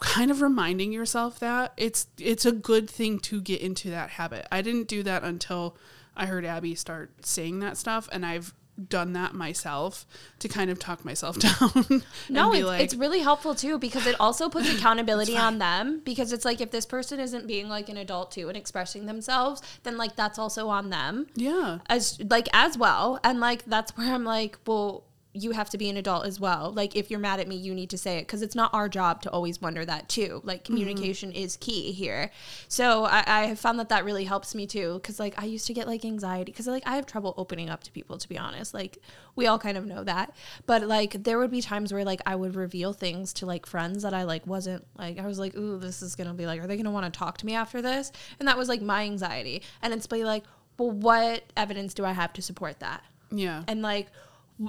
[0.00, 4.46] Kind of reminding yourself that it's it's a good thing to get into that habit.
[4.50, 5.76] I didn't do that until
[6.16, 8.54] I heard Abby start saying that stuff, and I've
[8.88, 10.06] done that myself
[10.38, 12.02] to kind of talk myself down.
[12.28, 16.32] No, it's, like, it's really helpful too because it also puts accountability on them because
[16.32, 19.96] it's like if this person isn't being like an adult too and expressing themselves, then
[19.96, 23.20] like that's also on them yeah, as like as well.
[23.22, 26.72] And like that's where I'm like, well, you have to be an adult as well.
[26.72, 28.88] Like if you're mad at me, you need to say it because it's not our
[28.88, 30.42] job to always wonder that too.
[30.44, 30.74] Like mm-hmm.
[30.74, 32.30] communication is key here.
[32.68, 35.66] So I, I have found that that really helps me too because like I used
[35.68, 38.36] to get like anxiety because like I have trouble opening up to people to be
[38.36, 38.74] honest.
[38.74, 38.98] Like
[39.34, 40.34] we all kind of know that,
[40.66, 44.02] but like there would be times where like I would reveal things to like friends
[44.02, 46.66] that I like wasn't like I was like, ooh, this is gonna be like, are
[46.66, 48.12] they gonna want to talk to me after this?
[48.38, 50.44] And that was like my anxiety, and it's be like,
[50.76, 53.02] well, what evidence do I have to support that?
[53.34, 54.08] yeah, and like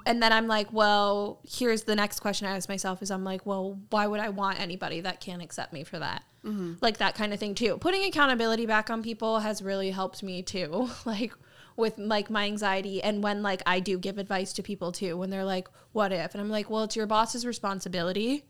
[0.05, 3.45] and then i'm like well here's the next question i ask myself is i'm like
[3.45, 6.73] well why would i want anybody that can't accept me for that mm-hmm.
[6.81, 10.41] like that kind of thing too putting accountability back on people has really helped me
[10.41, 11.33] too like
[11.75, 15.29] with like my anxiety and when like i do give advice to people too when
[15.29, 18.45] they're like what if and i'm like well it's your boss's responsibility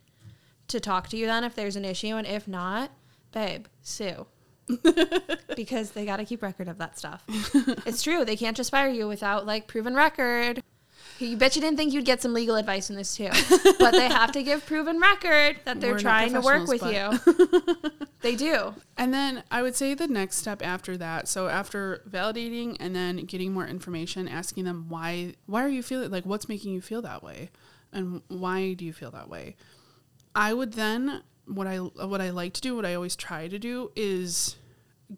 [0.68, 2.92] to talk to you then if there's an issue and if not
[3.32, 4.26] babe sue
[5.56, 7.24] because they got to keep record of that stuff.
[7.86, 8.24] it's true.
[8.26, 10.63] They can't just fire you without like proven record.
[11.28, 13.30] You bet you didn't think you'd get some legal advice in this too,
[13.80, 17.20] but they have to give proven record that they're We're trying to work with you.
[18.22, 18.74] they do.
[18.98, 23.18] And then I would say the next step after that, so after validating and then
[23.26, 27.02] getting more information, asking them why why are you feeling like what's making you feel
[27.02, 27.50] that way
[27.92, 29.56] and why do you feel that way?
[30.36, 33.60] I would then what I what I like to do, what I always try to
[33.60, 34.56] do is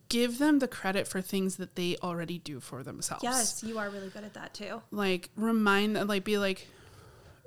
[0.10, 3.24] give them the credit for things that they already do for themselves.
[3.24, 4.82] Yes, you are really good at that too.
[4.92, 6.68] like remind them, like be like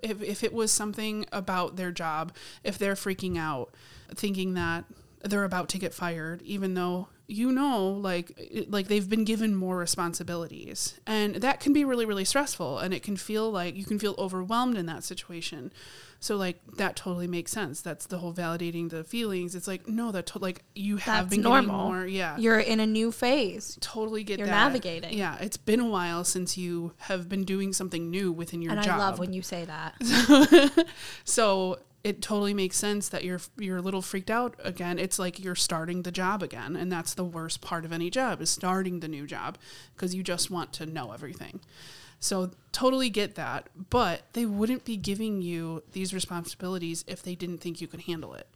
[0.03, 2.33] if, if it was something about their job
[2.63, 3.75] if they're freaking out
[4.15, 4.85] thinking that
[5.23, 8.31] they're about to get fired even though you know like
[8.69, 10.99] like they've been given more responsibilities.
[11.07, 14.15] And that can be really really stressful and it can feel like you can feel
[14.19, 15.73] overwhelmed in that situation
[16.21, 20.11] so like that totally makes sense that's the whole validating the feelings it's like no
[20.11, 21.89] that to- like you have That's been normal.
[21.91, 23.79] more yeah You're in a new phase.
[23.81, 24.65] totally get You're that.
[24.69, 25.17] navigating.
[25.17, 28.83] Yeah, it's been a while since you have been doing something new within your And
[28.83, 28.95] job.
[28.97, 29.95] I love when you say that.
[31.25, 34.99] so it totally makes sense that you're you're a little freaked out again.
[34.99, 38.41] It's like you're starting the job again, and that's the worst part of any job
[38.41, 39.59] is starting the new job
[39.95, 41.61] because you just want to know everything.
[42.21, 47.59] So totally get that, but they wouldn't be giving you these responsibilities if they didn't
[47.59, 48.49] think you could handle it.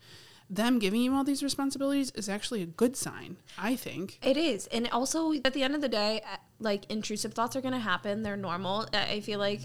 [0.50, 4.18] Them giving you all these responsibilities is actually a good sign, I think.
[4.22, 4.66] It is.
[4.66, 7.80] And also, at the end of the day, uh, like intrusive thoughts are going to
[7.80, 8.22] happen.
[8.22, 8.86] They're normal.
[8.92, 9.60] I feel like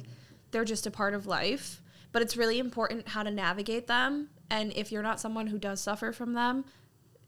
[0.52, 1.82] they're just a part of life.
[2.12, 4.30] But it's really important how to navigate them.
[4.50, 6.64] And if you're not someone who does suffer from them,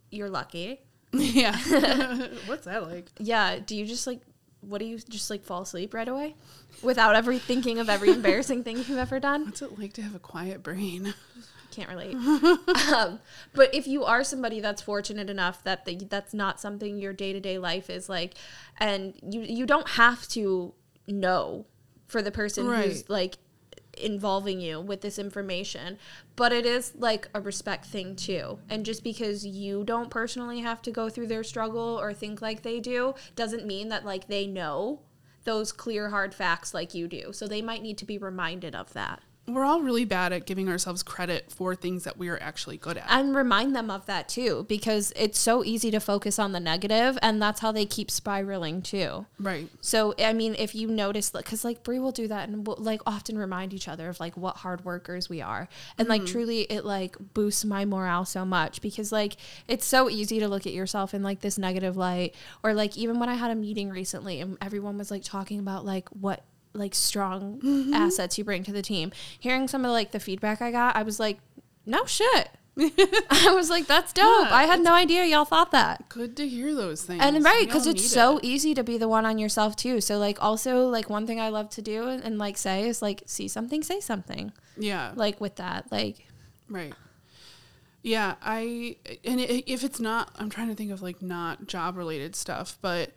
[0.10, 0.82] you're lucky.
[1.12, 1.58] yeah.
[2.46, 3.12] What's that like?
[3.20, 3.60] Yeah.
[3.60, 4.22] Do you just like,
[4.62, 6.36] what do you just like fall asleep right away
[6.84, 9.46] without ever thinking of every embarrassing thing you've ever done?
[9.46, 11.14] What's it like to have a quiet brain?
[11.72, 12.16] Can't relate.
[12.16, 13.20] um,
[13.54, 17.32] but if you are somebody that's fortunate enough that the, that's not something your day
[17.32, 18.34] to day life is like,
[18.78, 20.74] and you you don't have to
[21.08, 21.66] know
[22.08, 22.86] for the person Right.
[22.86, 23.38] who's like
[24.00, 25.98] involving you with this information,
[26.36, 28.60] but it is like a respect thing too.
[28.70, 32.62] And just because you don't personally have to go through their struggle or think like
[32.62, 35.02] they do, doesn't mean that like they know
[35.44, 37.32] those clear hard facts like you do.
[37.34, 39.22] So they might need to be reminded of that.
[39.50, 42.98] We're all really bad at giving ourselves credit for things that we are actually good
[42.98, 43.06] at.
[43.10, 47.18] and remind them of that too because it's so easy to focus on the negative
[47.22, 49.68] and that's how they keep spiraling too right.
[49.82, 53.02] so i mean if you notice because like brie will do that and we'll like
[53.06, 56.32] often remind each other of like what hard workers we are and like mm-hmm.
[56.32, 59.36] truly it like boosts my morale so much because like
[59.68, 63.20] it's so easy to look at yourself in like this negative light or like even
[63.20, 66.94] when i had a meeting recently and everyone was like talking about like what like
[66.94, 67.94] strong mm-hmm.
[67.94, 71.04] assets you bring to the team hearing some of like the feedback i got i
[71.04, 71.40] was like
[71.86, 72.50] no shit
[73.30, 74.48] I was like, that's dope.
[74.48, 76.08] Yeah, I had no idea y'all thought that.
[76.08, 77.22] Good to hear those things.
[77.22, 78.46] And right, because it's so it.
[78.46, 80.00] easy to be the one on yourself too.
[80.00, 83.02] So like also like one thing I love to do and, and like say is
[83.02, 84.54] like see something, say something.
[84.78, 85.12] Yeah.
[85.16, 85.92] Like with that.
[85.92, 86.28] Like
[86.70, 86.94] Right.
[88.02, 91.98] Yeah, I and i if it's not, I'm trying to think of like not job
[91.98, 93.12] related stuff, but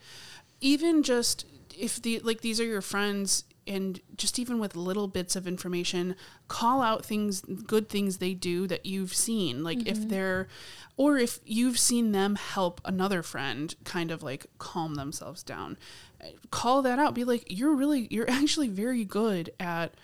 [0.60, 1.46] even just
[1.78, 6.16] if the like these are your friends and just even with little bits of information,
[6.48, 9.62] call out things good things they do that you've seen.
[9.62, 10.08] Like if mm-hmm.
[10.08, 10.48] they're
[10.96, 15.76] or if you've seen them help another friend kind of like calm themselves down.
[16.50, 17.14] Call that out.
[17.14, 19.94] Be like, you're really you're actually very good at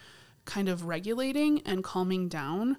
[0.45, 2.79] kind of regulating and calming down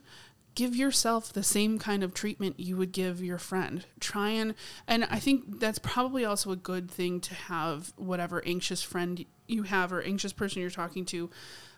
[0.59, 3.85] give yourself the same kind of treatment you would give your friend.
[4.01, 4.53] Try and
[4.89, 9.63] and I think that's probably also a good thing to have whatever anxious friend you
[9.63, 11.29] have or anxious person you're talking to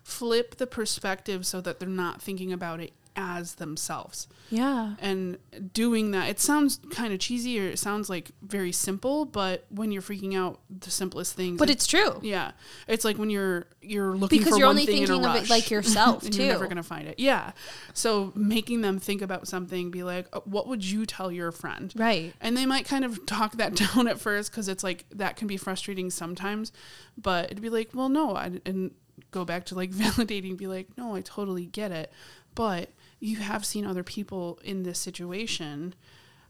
[0.02, 4.28] flip the perspective so that they're not thinking about it as themselves.
[4.50, 4.96] Yeah.
[5.00, 5.38] and
[5.72, 9.90] doing that it sounds kind of cheesy or it sounds like very simple but when
[9.90, 12.18] you're freaking out the simplest things But it's true.
[12.22, 12.52] yeah.
[12.86, 16.34] It's like when you're you're looking Because you're only thinking of it like yourself, and
[16.34, 17.18] you're never gonna find it.
[17.18, 17.52] Yeah.
[17.94, 21.92] So making them think about something be like uh, what would you tell your friend?
[21.96, 22.34] Right.
[22.40, 25.48] and they might kind of talk that down at first because it's like that can
[25.48, 26.72] be frustrating sometimes
[27.16, 28.90] but it'd be like well no I, and
[29.30, 32.12] go back to like validating be like no i totally get it.
[32.54, 32.90] But
[33.22, 35.94] you have seen other people in this situation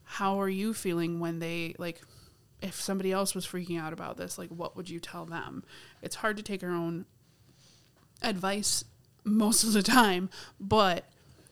[0.03, 2.01] how are you feeling when they like
[2.61, 5.63] if somebody else was freaking out about this like what would you tell them
[6.01, 7.05] it's hard to take our own
[8.21, 8.83] advice
[9.23, 11.05] most of the time but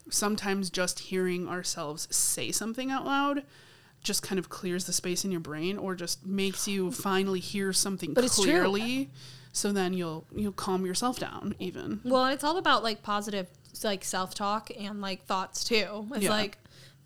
[0.09, 3.43] sometimes just hearing ourselves say something out loud
[4.03, 7.71] just kind of clears the space in your brain or just makes you finally hear
[7.71, 8.45] something But it's true.
[8.45, 9.11] clearly
[9.53, 13.47] so then you'll you'll calm yourself down even Well, it's all about like positive
[13.83, 16.07] like self-talk and like thoughts too.
[16.13, 16.29] It's Yeah.
[16.29, 16.57] like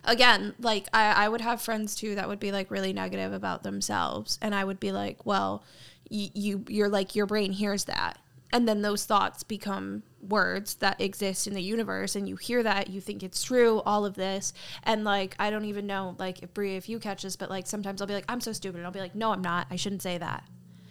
[0.03, 3.63] again, like I, I would have friends too that would be like really negative about
[3.63, 5.63] themselves and I would be like, well,
[6.11, 8.19] y- you you're like your brain hears that.
[8.53, 12.89] And then those thoughts become words that exist in the universe and you hear that,
[12.89, 14.53] you think it's true, all of this.
[14.83, 17.65] And like I don't even know like if Bria if you catch this, but like
[17.67, 19.67] sometimes I'll be like, I'm so stupid and I'll be like, No, I'm not.
[19.71, 20.43] I shouldn't say that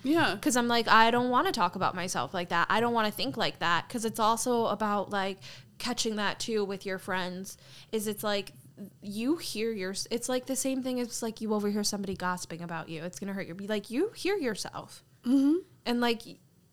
[0.07, 2.67] yeah because I'm like, I don't want to talk about myself like that.
[2.69, 5.39] I don't want to think like that because it's also about like
[5.79, 7.57] catching that too with your friends.
[7.93, 8.53] Is it's like
[9.01, 12.89] you hear your, it's like the same thing as like you overhear somebody gossiping about
[12.89, 13.03] you.
[13.05, 13.55] It's gonna hurt you.
[13.55, 15.59] Be like you hear yourself, mm-hmm.
[15.87, 16.23] and like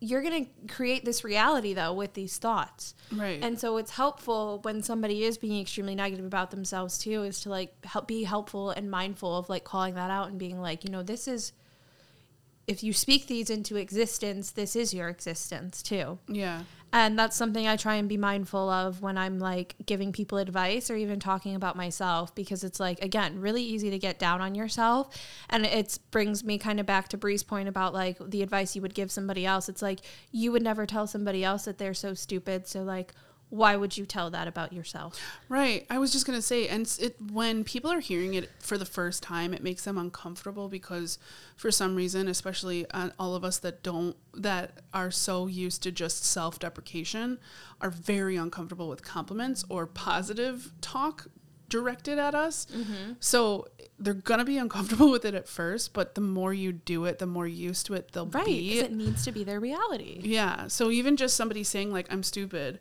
[0.04, 2.96] you're gonna create this reality though with these thoughts.
[3.12, 7.42] right And so it's helpful when somebody is being extremely negative about themselves too, is
[7.42, 10.84] to like help be helpful and mindful of like calling that out and being like,
[10.84, 11.54] you know, this is
[12.72, 16.18] if you speak these into existence, this is your existence too.
[16.28, 20.38] yeah And that's something I try and be mindful of when I'm like giving people
[20.38, 24.42] advice or even talking about myself because it's like again, really easy to get down
[24.42, 25.16] on yourself
[25.50, 28.82] and it brings me kind of back to Brie's point about like the advice you
[28.82, 29.70] would give somebody else.
[29.70, 30.00] It's like
[30.32, 33.14] you would never tell somebody else that they're so stupid, so like
[33.52, 35.20] why would you tell that about yourself?
[35.50, 35.86] Right.
[35.90, 39.22] I was just gonna say, and it when people are hearing it for the first
[39.22, 41.20] time, it makes them uncomfortable because,
[41.56, 45.92] for some reason, especially uh, all of us that don't that are so used to
[45.92, 47.38] just self deprecation,
[47.82, 51.28] are very uncomfortable with compliments or positive talk
[51.70, 52.68] directed at us.
[53.22, 53.68] So
[54.00, 57.26] they're gonna be uncomfortable with it at first, but the more you do it, the
[57.28, 58.70] more used to it they'll Right, be.
[58.76, 60.20] because it needs to be their reality.
[60.24, 60.68] Yeah.
[60.68, 62.80] So even just somebody saying like I'm stupid,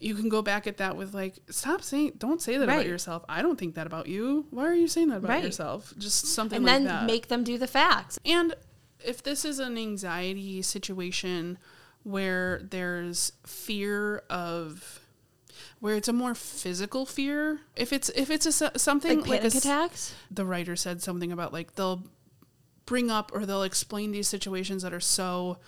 [0.00, 3.24] you can go back at that with like stop saying don't say that about yourself.
[3.28, 4.46] I don't think that about you.
[4.50, 5.44] Why are you saying that about Right.
[5.44, 5.94] yourself?
[5.98, 6.76] Just something like that.
[6.76, 7.12] And like then that.
[7.12, 8.18] make them do the facts.
[8.24, 8.54] and
[9.04, 11.58] if this is an anxiety situation
[12.02, 15.00] where there's fear of
[15.80, 19.58] where it's a more physical fear if it's if it's a something Like like, a
[19.58, 20.14] attacks.
[20.30, 22.02] the writer said something about like they'll
[22.86, 25.58] bring up or they'll explain these situations that are so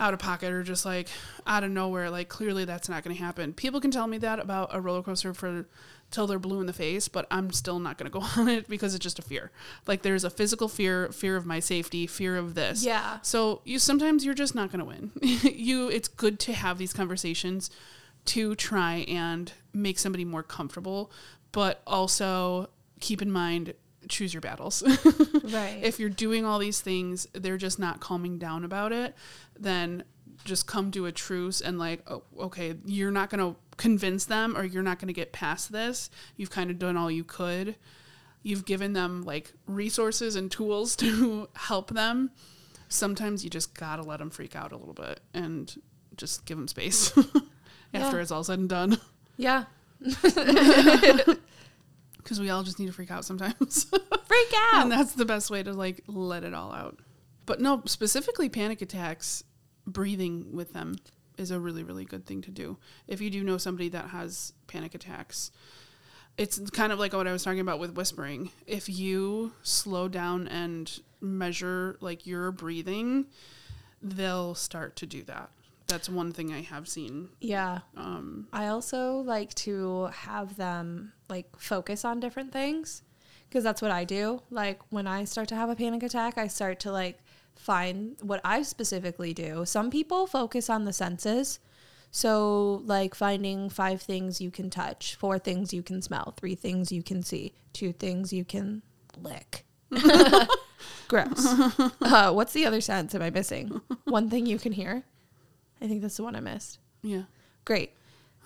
[0.00, 1.08] out of pocket or just like
[1.46, 3.52] out of nowhere like clearly that's not going to happen.
[3.52, 5.66] People can tell me that about a roller coaster for
[6.10, 8.66] till they're blue in the face but i'm still not going to go on it
[8.68, 9.52] because it's just a fear.
[9.86, 12.84] Like there's a physical fear fear of my safety fear of this.
[12.84, 13.18] Yeah.
[13.22, 15.12] so you sometimes you're just not going to win.
[15.60, 17.70] You it's good to have these conversations
[18.26, 21.10] to try and make somebody more comfortable
[21.52, 23.74] but also keep in mind
[24.08, 24.82] choose your battles
[25.44, 25.78] Right.
[25.82, 29.14] if you're doing all these things they're just not calming down about it
[29.58, 30.04] then
[30.44, 34.56] just come to a truce and like oh, okay you're not going to convince them
[34.56, 37.76] or you're not going to get past this you've kind of done all you could
[38.42, 42.30] you've given them like resources and tools to help them
[42.88, 45.80] sometimes you just gotta let them freak out a little bit and
[46.16, 47.16] just give them space
[47.94, 48.22] after Yeah.
[48.22, 48.98] it's all said and done
[49.36, 49.64] yeah.
[52.30, 53.84] Because we all just need to freak out sometimes.
[54.24, 54.82] Freak out.
[54.84, 57.00] and that's the best way to like let it all out.
[57.44, 59.42] But no specifically panic attacks
[59.84, 60.94] breathing with them
[61.36, 62.78] is a really really good thing to do.
[63.08, 65.50] If you do know somebody that has panic attacks
[66.38, 68.50] it's kind of like what i was talking about with whispering.
[68.64, 73.26] If you slow down and measure like your breathing
[74.00, 75.50] they'll start to do that.
[75.88, 77.30] That's one thing i have seen.
[77.40, 77.80] Yeah.
[77.96, 83.02] um I also like to have them like focus on different things
[83.48, 84.42] because that's what I do.
[84.50, 87.18] Like when I start to have a panic attack, I start to like
[87.56, 89.64] find what I specifically do.
[89.64, 91.58] Some people focus on the senses.
[92.12, 96.90] So, like finding five things you can touch, four things you can smell, three things
[96.90, 98.82] you can see, two things you can
[99.16, 99.64] lick.
[101.08, 101.46] Gross.
[102.00, 103.80] Uh, what's the other sense am I missing?
[104.04, 105.04] One thing you can hear.
[105.80, 106.78] I think that's the one I missed.
[107.02, 107.22] Yeah.
[107.64, 107.92] Great.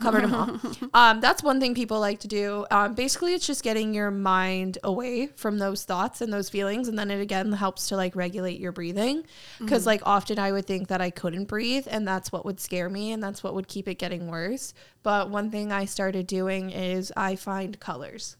[0.04, 0.60] Covered them all.
[0.94, 2.66] Um, that's one thing people like to do.
[2.70, 6.86] Um, basically, it's just getting your mind away from those thoughts and those feelings.
[6.88, 9.24] And then it again helps to like regulate your breathing.
[9.58, 12.88] Because, like, often I would think that I couldn't breathe, and that's what would scare
[12.88, 14.72] me, and that's what would keep it getting worse.
[15.02, 18.36] But one thing I started doing is I find colors.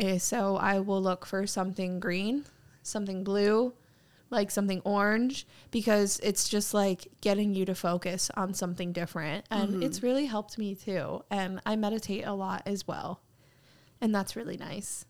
[0.00, 2.44] Eh, So I will look for something green,
[2.82, 3.72] something blue,
[4.30, 9.70] like something orange because it's just like getting you to focus on something different and
[9.72, 9.82] mm-hmm.
[9.82, 13.20] it's really helped me too and i meditate a lot as well
[14.00, 15.04] and that's really nice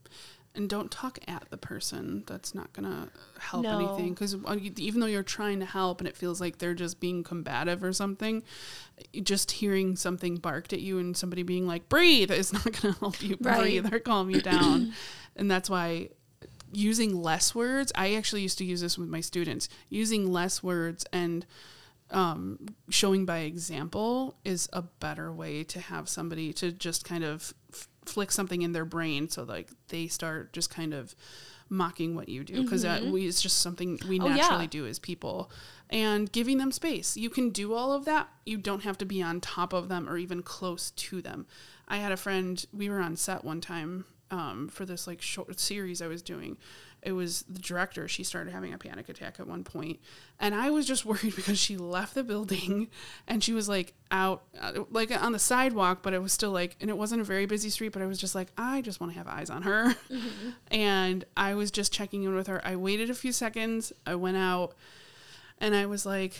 [0.54, 2.24] And don't talk at the person.
[2.26, 3.78] That's not going to help No.
[3.78, 4.14] anything.
[4.14, 7.22] Because uh, even though you're trying to help and it feels like they're just being
[7.22, 8.42] combative or something,
[9.22, 12.98] just hearing something barked at you and somebody being like, breathe, is not going to
[12.98, 13.60] help you Right.
[13.60, 14.94] breathe or calm you down.
[15.36, 16.08] and that's why
[16.72, 21.04] using less words, I actually used to use this with my students, using less words
[21.12, 21.46] and
[22.10, 22.58] um,
[22.88, 27.86] showing by example is a better way to have somebody to just kind of f-
[28.06, 31.14] flick something in their brain so like they start just kind of
[31.68, 32.62] mocking what you do.
[32.62, 34.36] Because we it's just something we Oh, yeah.
[34.36, 35.50] naturally do as people.
[35.90, 37.16] And giving them space.
[37.16, 38.28] You can do all of that.
[38.46, 41.46] You don't have to be on top of them or even close to them.
[41.86, 45.58] I had a friend we were on set one time um, for this like short
[45.58, 46.56] series i was doing
[47.02, 49.98] it was the director she started having a panic attack at one point
[50.40, 52.88] and i was just worried because she left the building
[53.26, 56.76] and she was like out uh, like on the sidewalk but it was still like
[56.80, 59.12] and it wasn't a very busy street but i was just like i just want
[59.12, 59.94] to have eyes on her.
[60.70, 62.60] And i was just checking in with her.
[62.64, 64.74] I waited a few seconds i went out
[65.58, 66.34] and i was like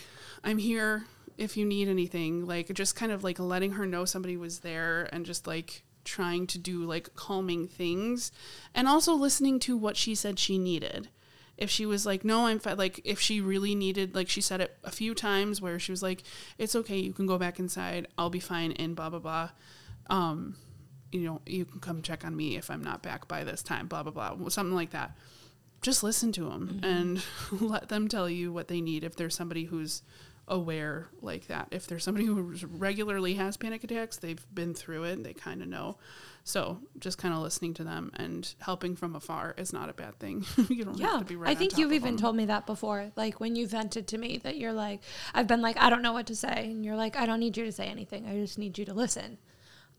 [0.45, 4.36] i'm here if you need anything like just kind of like letting her know somebody
[4.36, 8.33] was there and just like trying to do like calming things
[8.75, 11.09] and also listening to what she said she needed.
[11.57, 14.61] If she was like no i'm fine like if she really needed like she said
[14.61, 16.23] it a few times where she was like
[16.57, 19.51] it's okay you can go back inside i'll be fine and blah blah blah.
[20.09, 20.55] Um
[21.11, 23.89] you know you can come check on me if i'm not back by this time
[23.89, 25.17] blah blah blah something like that.
[25.81, 27.23] Just listen to them and
[27.61, 30.03] let them tell you what they need if there's somebody who's
[30.49, 31.68] aware like that.
[31.70, 35.68] If there's somebody who regularly has panic attacks they've been through it they kind of
[35.68, 35.99] know.
[36.44, 40.18] So just kind of listening to them and helping from afar is not a bad
[40.18, 40.44] thing.
[40.68, 42.18] You don't have to be right i think you've even them.
[42.18, 45.01] told me that before like when you vented to me that you're like
[45.34, 47.57] i've been like i don't know what to say and you're like i don't need
[47.57, 49.38] you to say anything i just need you to listen.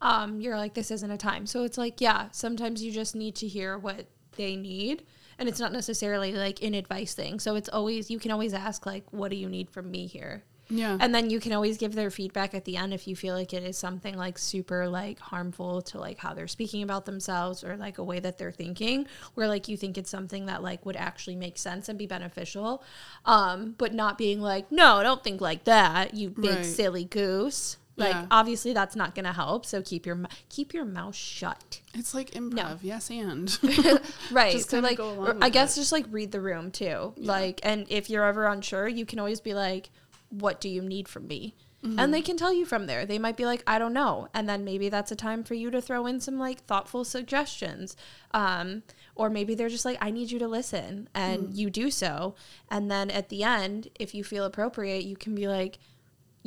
[0.02, 1.46] Um, you're like this isn't a time.
[1.46, 4.06] So it's like yeah sometimes you just need to hear what
[4.38, 5.04] they need
[5.40, 7.40] and it's not necessarily like an advice thing.
[7.40, 10.44] So it's always you can always ask like what do you need from me here?
[10.72, 10.98] Yeah.
[11.00, 13.54] And then you can always give their feedback at the end if you feel like
[13.56, 17.76] it is something like super like harmful to like how they're speaking about themselves or
[17.76, 20.96] like a way that they're thinking where like you think it's something that like would
[20.96, 22.84] actually make sense and be beneficial.
[23.26, 26.64] Um but not being like no don't think like that you big Right.
[26.64, 28.26] silly goose like Yeah.
[28.32, 30.20] obviously that's not going to help so keep your
[30.50, 31.82] keep your mouth shut.
[31.94, 32.80] It's like improv.
[32.82, 33.50] Yes and.
[34.32, 35.82] Right Just so like go along i guess it.
[35.82, 37.14] just like read the room too.
[37.18, 39.90] Like and if you're ever unsure you can always be like
[40.30, 41.56] what do you need from me?
[41.84, 41.98] Mm-hmm.
[41.98, 43.06] and they can tell you from there.
[43.06, 44.28] They might be like i don't know.
[44.34, 47.96] And then maybe that's a time for you to throw in some like thoughtful suggestions
[48.34, 48.84] um,
[49.16, 51.56] or maybe they're just like i need you to listen and Mm.
[51.58, 52.36] you do so.
[52.70, 55.80] And then at the end if you feel appropriate you can be like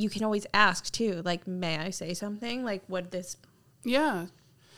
[0.03, 3.37] you can always ask too like may i say something like would this
[3.85, 4.27] yeah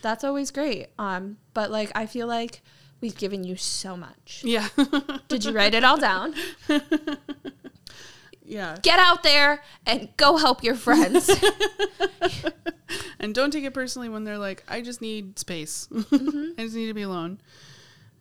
[0.03, 0.89] that's always great.
[0.99, 2.61] Um, but like I feel like
[3.01, 4.43] we've given you so much.
[4.45, 4.69] yeah
[5.29, 6.35] Did you write it all down?
[8.45, 11.31] yeah Get out there and go help your friends.
[13.19, 16.51] and don't take it personally when they're like i just need space Mm-hmm.
[16.59, 17.41] i just need to be alone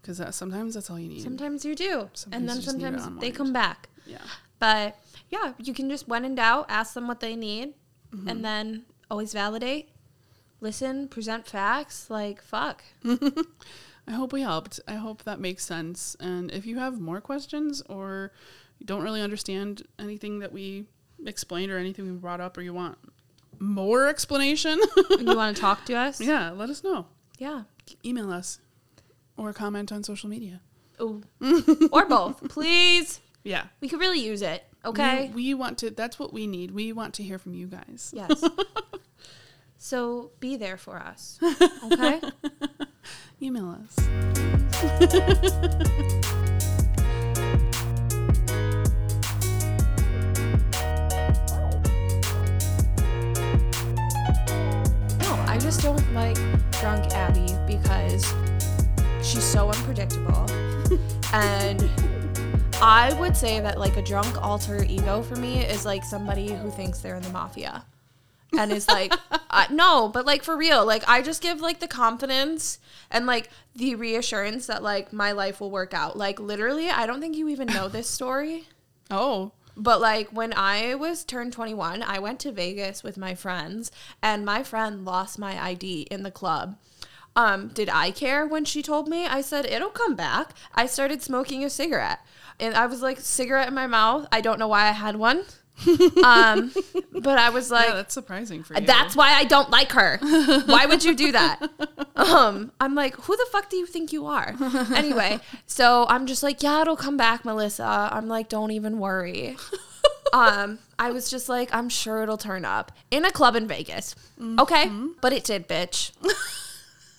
[0.01, 2.77] because that, sometimes that's all you need sometimes you do, Sometimes and then you just
[2.77, 3.89] need to sometimes they come back.
[4.05, 4.17] yeah
[4.59, 4.95] But
[5.33, 7.73] yeah, you can just when in doubt, ask them what they need,
[8.13, 8.27] Mm-hmm.
[8.29, 9.89] and then always validate,
[10.61, 12.09] listen, present facts.
[12.11, 12.83] Like fuck.
[14.07, 14.79] I hope we helped.
[14.87, 16.15] I hope that makes sense.
[16.19, 18.31] And if you have more questions or
[18.85, 20.85] don't really understand anything that we
[21.25, 22.97] explained or anything we brought up or you want
[23.59, 24.79] more explanation,
[25.09, 26.19] and you want to talk to us?
[26.21, 27.07] yeah, let us know.
[27.39, 27.63] Yeah.
[28.05, 28.59] Email us
[29.37, 30.61] or comment on social media.
[31.01, 31.23] Ooh.
[31.91, 33.21] or both, please.
[33.43, 33.65] Yeah.
[33.81, 34.65] We could really use it.
[34.85, 35.27] Okay.
[35.33, 36.71] We, we want to, that's what we need.
[36.71, 38.11] We want to hear from you guys.
[38.15, 38.43] Yes.
[39.77, 41.39] so be there for us.
[41.91, 42.21] Okay?
[43.41, 43.97] Email us.
[55.19, 56.35] No, I just don't like
[56.81, 58.33] drunk Abby because
[59.21, 60.45] she's so unpredictable.
[61.31, 61.89] and
[62.81, 66.69] I would say that like a drunk alter ego for me is like somebody who
[66.69, 67.85] thinks they're in the mafia.
[68.57, 69.13] And is like,
[69.49, 73.49] uh, no, but like for real, like I just give like the confidence and like
[73.75, 76.17] the reassurance that like my life will work out.
[76.17, 78.67] Like literally, I don't think you even know this story.
[79.11, 83.91] Oh, But like when I was turned 21, I went to Vegas with my friends
[84.23, 86.77] and my friend lost my ID in the club.
[87.35, 89.25] Um, did I care when she told me?
[89.27, 90.53] I said it'll come back.
[90.73, 92.21] I started smoking a cigarette.
[92.59, 94.27] And I was like cigarette in my mouth.
[94.31, 95.43] I don't know why I had one.
[96.23, 96.71] um,
[97.11, 98.85] but I was like yeah, that's surprising for you.
[98.85, 100.19] that's why I don't like her.
[100.65, 101.59] Why would you do that?
[102.15, 104.53] Um, I'm like, who the fuck do you think you are?
[104.93, 108.09] Anyway, so I'm just like, yeah, it'll come back, Melissa.
[108.11, 109.57] I'm like, don't even worry.
[110.31, 114.15] Um, I was just like, I'm sure it'll turn up in a club in Vegas.
[114.59, 114.89] Okay,
[115.21, 116.11] but it did, bitch.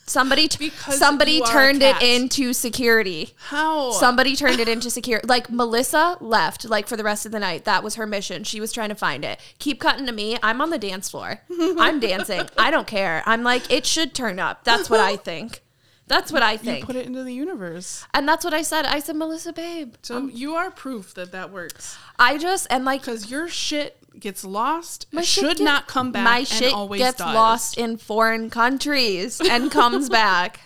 [0.07, 3.31] Somebody, t- somebody you are a turned it into security.
[3.49, 5.27] how Somebody turned it into security.
[5.27, 7.65] Like Melissa left, like for the rest of the night.
[7.65, 8.45] That was her mission.
[8.45, 9.41] She was trying to find it.
[9.59, 10.37] Keep cutting to me.
[10.43, 11.41] I'm on the dance floor.
[11.79, 12.43] I'm dancing.
[12.59, 13.23] I don't care.
[13.25, 14.65] I'm like, it should turn up.
[14.65, 15.63] That's what I think.
[16.07, 16.81] That's what I think.
[16.81, 18.05] you put it into the universe.
[18.13, 18.85] and that's what I said.
[18.85, 19.95] I said, Melissa, babe.
[20.03, 23.97] So um, you are proof that that works I just and like because your shit
[24.21, 25.07] gets lost.
[25.13, 26.25] my should get- not come back.
[26.25, 27.35] My and shit always gets does.
[27.35, 30.61] lost in foreign countries and comes back.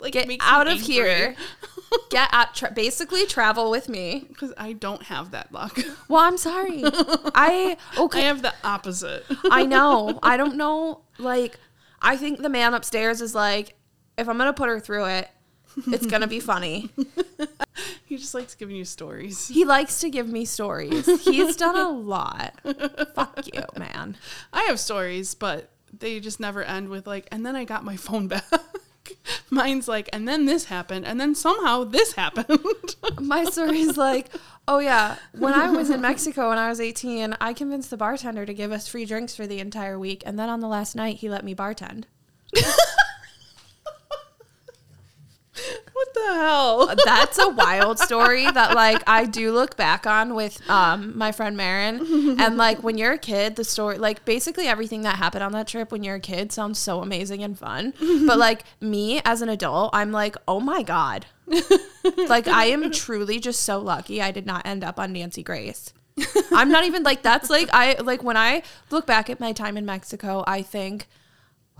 [0.00, 0.86] Like Get out of angry.
[0.94, 1.36] here.
[2.10, 2.54] Get out.
[2.54, 4.26] Tra- basically, travel with me.
[4.28, 5.78] because I don't have that luck.
[6.08, 6.82] Well, I'm sorry.
[6.84, 8.20] I okay.
[8.20, 9.24] I have the opposite.
[9.50, 10.18] I know.
[10.22, 11.02] I don't know.
[11.18, 11.58] Like,
[12.00, 13.74] I think the man upstairs is like,
[14.16, 15.28] if I'm gonna put her through it,
[15.88, 16.90] it's gonna be funny.
[18.06, 19.48] he just likes giving you stories.
[19.48, 21.06] He likes to give me stories.
[21.24, 22.54] He's done a lot.
[23.14, 24.16] Fuck you, man.
[24.52, 27.96] I have stories, but they just never end with like, and then I got my
[27.96, 28.44] phone back.
[29.50, 32.60] Mine's like, and then this happened, and then somehow this happened.
[33.20, 34.28] My story's like,
[34.66, 38.44] oh yeah, when I was in Mexico when I was 18, I convinced the bartender
[38.44, 41.16] to give us free drinks for the entire week, and then on the last night,
[41.16, 42.04] he let me bartend.
[45.98, 46.94] What the hell?
[47.04, 51.56] that's a wild story that like I do look back on with um my friend
[51.56, 52.36] Marin.
[52.38, 55.66] And like when you're a kid the story like basically everything that happened on that
[55.66, 57.94] trip when you're a kid sounds so amazing and fun.
[58.28, 61.26] But like me as an adult I'm like oh my god.
[62.28, 65.92] Like I am truly just so lucky I did not end up on Nancy Grace.
[66.52, 69.76] I'm not even like that's like I like when I look back at my time
[69.76, 71.08] in Mexico I think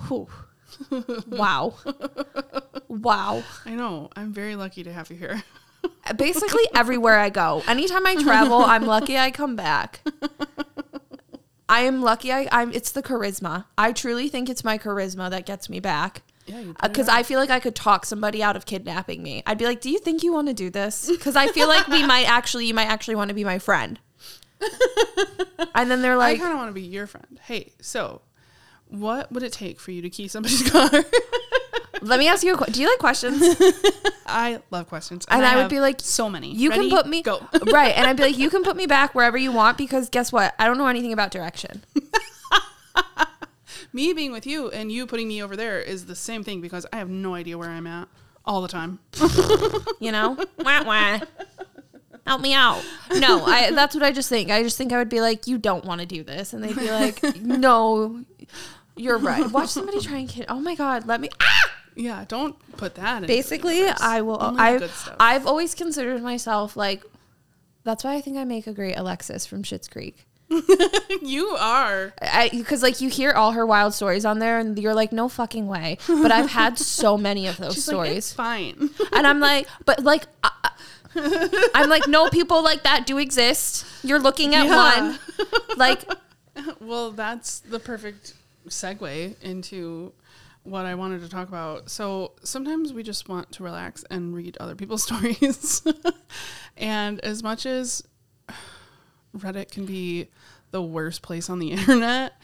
[0.09, 0.29] whew,
[1.29, 1.75] wow
[2.89, 4.11] wow I know.
[4.17, 5.43] I'm very lucky to have you here.
[6.07, 7.63] Uh, basically everywhere I go.
[7.69, 10.01] Anytime I travel, I'm lucky I come back.
[11.69, 13.67] I am lucky I, I'm it's the charisma.
[13.77, 16.23] I truly think it's my charisma that gets me back.
[16.47, 17.17] Yeah, you put it Because out.
[17.17, 19.43] I feel like I could talk somebody out of kidnapping me.
[19.47, 21.87] I'd be like, "Do you think you want to do this?" Because I feel like
[21.89, 23.99] we might actually, you might actually want to be my friend.
[25.75, 27.39] And then they're like, I kind of want to be your friend.
[27.45, 28.21] Hey, so
[28.89, 30.91] what would it take for you to key somebody's car?
[32.03, 32.75] "Let me ask you a question.
[32.75, 33.43] Do you like questions?"
[34.27, 36.53] I love questions, And I would be like, so many.
[36.55, 36.89] You Ready?
[36.89, 37.39] can put me go.
[37.73, 40.33] right, and I'd be like, "You can put me back wherever you want." Because guess
[40.33, 40.55] what?
[40.59, 41.83] I don't know anything about direction.
[43.93, 46.85] me being with you and you putting me over there is the same thing because
[46.93, 48.09] I have no idea where I'm at
[48.45, 48.99] all the time.
[50.01, 51.21] you know wah, wah.
[52.27, 52.83] help me out
[53.19, 55.59] no i that's what i just think i just think i would be like you
[55.59, 58.23] don't want to do this and they'd be like no
[58.99, 61.71] you're right watch somebody try and kid oh my god let me ah!
[61.95, 63.27] Yeah, don't put that.
[63.27, 64.89] basically i will i
[65.19, 67.03] i've always considered myself like
[67.85, 70.25] that's why i think i make a great alexis from Schitt's creek
[71.23, 72.15] you are.
[72.53, 75.67] because like you hear all her wild stories on there and you're like no fucking
[75.67, 78.91] way but i've had so many of those She's stories like, it's fine.
[79.13, 83.85] And I'm like, but like, I, I- I'm like, no, people like that do exist.
[84.05, 85.09] You're looking at Yeah.
[85.09, 85.19] one.
[85.77, 86.05] Like,
[86.81, 88.35] well, that's the perfect
[88.69, 90.13] segue into
[90.63, 91.91] what I wanted to talk about.
[91.91, 95.83] So sometimes we just want to relax and read other people's stories.
[96.77, 98.03] and as much as
[99.37, 100.29] Reddit can be
[100.71, 102.35] the worst place on the internet,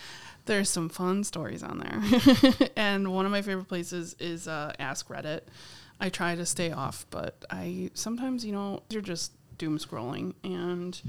[0.47, 2.69] there's some fun stories on there.
[2.77, 5.43] and one of my favorite places is uh, Ask Reddit.
[6.01, 11.01] I try to stay off, but I sometimes, you know, you're just doom scrolling and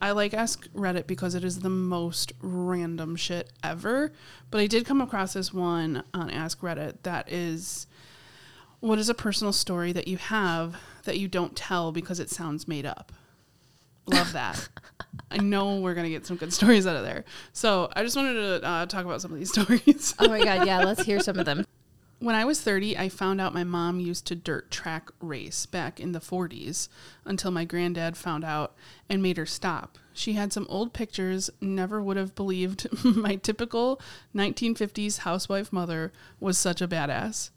[0.00, 4.12] I like Ask Reddit because it is the most random shit ever.
[4.50, 7.86] But I did come across this one on Ask Reddit that is
[8.80, 12.68] what is a personal story that you have that you don't tell because it sounds
[12.68, 13.12] made up?
[14.06, 14.68] Love that.
[15.30, 17.24] I know we're gonna get some good stories out of there.
[17.52, 20.14] So I just wanted to uh, talk about some of these stories.
[20.18, 21.64] Oh my god, yeah, let's hear some of them.
[22.18, 26.00] When I was 30, I found out my mom used to dirt track race back
[26.00, 26.88] in the 40s
[27.26, 28.74] until my granddad found out
[29.08, 29.98] and made her stop.
[30.14, 34.00] She had some old pictures, never would have believed my typical
[34.34, 36.10] 1950s housewife mother
[36.40, 37.50] was such a badass.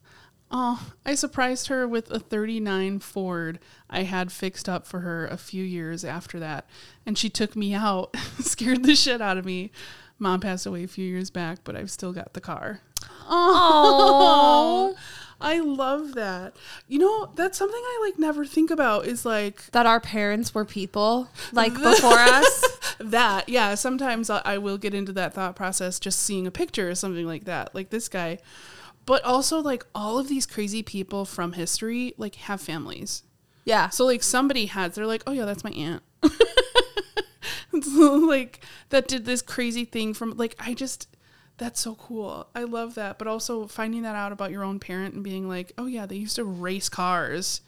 [0.52, 5.38] Oh, I surprised her with a 39 Ford I had fixed up for her a
[5.38, 6.68] few years after that,
[7.06, 9.72] and she took me out, scared the shit out of me.
[10.20, 12.82] Mom passed away a few years back, but I've still got the car.
[13.28, 14.96] Oh,
[15.42, 16.56] I love that.
[16.88, 20.66] You know, that's something I like never think about is like that our parents were
[20.66, 22.80] people like before us.
[23.00, 23.48] that.
[23.48, 26.96] Yeah, sometimes I, I will get into that thought process just seeing a picture or
[26.96, 28.40] something like that, like this guy.
[29.06, 33.24] But also like all of these crazy people from history like have families.
[33.64, 33.90] Yeah.
[33.90, 36.04] So like somebody has they're like, "Oh yeah, that's my aunt."
[37.82, 41.08] so, like that did this crazy thing from like I just
[41.58, 42.48] that's so cool.
[42.56, 43.18] I love that.
[43.18, 46.16] But also finding that out about your own parent and being like, "Oh yeah, they
[46.16, 47.62] used to race cars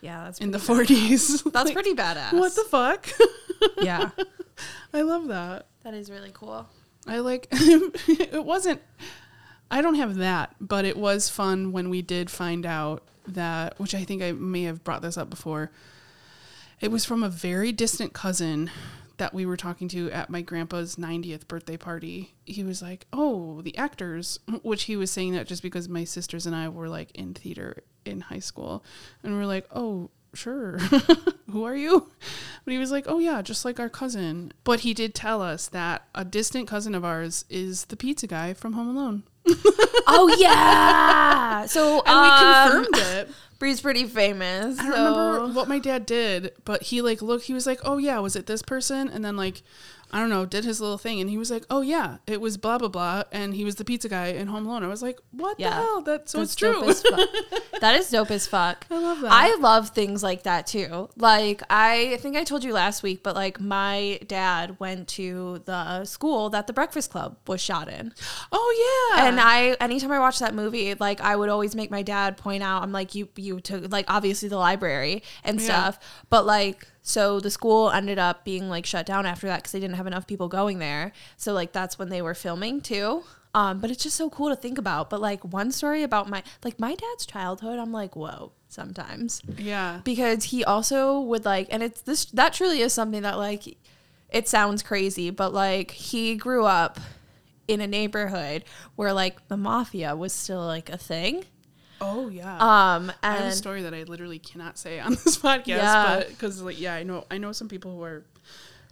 [0.00, 2.32] Yeah, that's in the pretty 40s." That's Like, pretty badass.
[2.32, 3.08] What the fuck?
[3.80, 4.10] Yeah.
[4.92, 5.66] I love that.
[5.82, 6.68] That is really cool.
[7.06, 8.82] I like it wasn't
[9.70, 13.94] I don't have that, but it was fun when we did find out that which
[13.94, 15.70] I think I may have brought this up before.
[16.80, 18.70] It was from a very distant cousin
[19.18, 22.34] that we were talking to at my grandpa's 90th birthday party.
[22.44, 26.46] He was like, "Oh, the actors," which he was saying that just because my sisters
[26.46, 28.84] and I were like in theater in high school.
[29.22, 30.78] And we are like, "Oh, sure.
[31.50, 32.10] Who are you?"
[32.64, 35.68] But he was like, "Oh yeah, just like our cousin." But he did tell us
[35.68, 39.22] that a distant cousin of ours is the pizza guy from Home Alone.
[40.06, 41.66] Oh yeah.
[41.66, 43.28] So And we um, confirmed it.
[43.58, 44.78] Brie's pretty famous.
[44.78, 47.44] I don't remember what my dad did, but he like looked.
[47.44, 49.62] He was like, "Oh yeah, was it this person?" And then like,
[50.12, 52.56] I don't know, did his little thing, and he was like, "Oh yeah, it was
[52.56, 54.84] blah blah blah," and he was the pizza guy in Home Alone.
[54.84, 55.70] I was like, "What Yeah.
[55.70, 56.72] the hell?" That's so That's it's true.
[56.74, 57.28] dope as fuck.
[57.80, 58.86] that is dope as fuck.
[58.90, 59.32] I love that.
[59.32, 61.08] I love things like that too.
[61.16, 65.60] Like I, I think I told you last week, but like my dad went to
[65.64, 68.12] the school that the Breakfast Club was shot in.
[68.52, 72.02] oh yeah, And I anytime I watch that movie, like I would always make my
[72.02, 75.66] dad point out, I'm like, you you took like obviously the library and Yeah.
[75.66, 75.98] stuff.
[76.30, 79.78] But like so the school ended up being like shut down after that because they
[79.78, 81.12] didn't have enough people going there.
[81.36, 83.22] So like that's when they were filming too.
[83.54, 85.08] Um, but it's just so cool to think about.
[85.08, 90.00] But like one story about my like my dad's childhood, I'm like, whoa, sometimes yeah,
[90.02, 93.78] because he also would like and it's this that truly is something that like
[94.28, 96.98] it sounds crazy but like he grew up
[97.68, 98.64] in a neighborhood
[98.96, 101.44] where like the mafia was still like a thing
[102.00, 102.54] oh yeah.
[102.56, 106.16] um I have a story that I literally cannot say on this podcast, Yeah.
[106.18, 108.24] but because like yeah, I know I know some people who are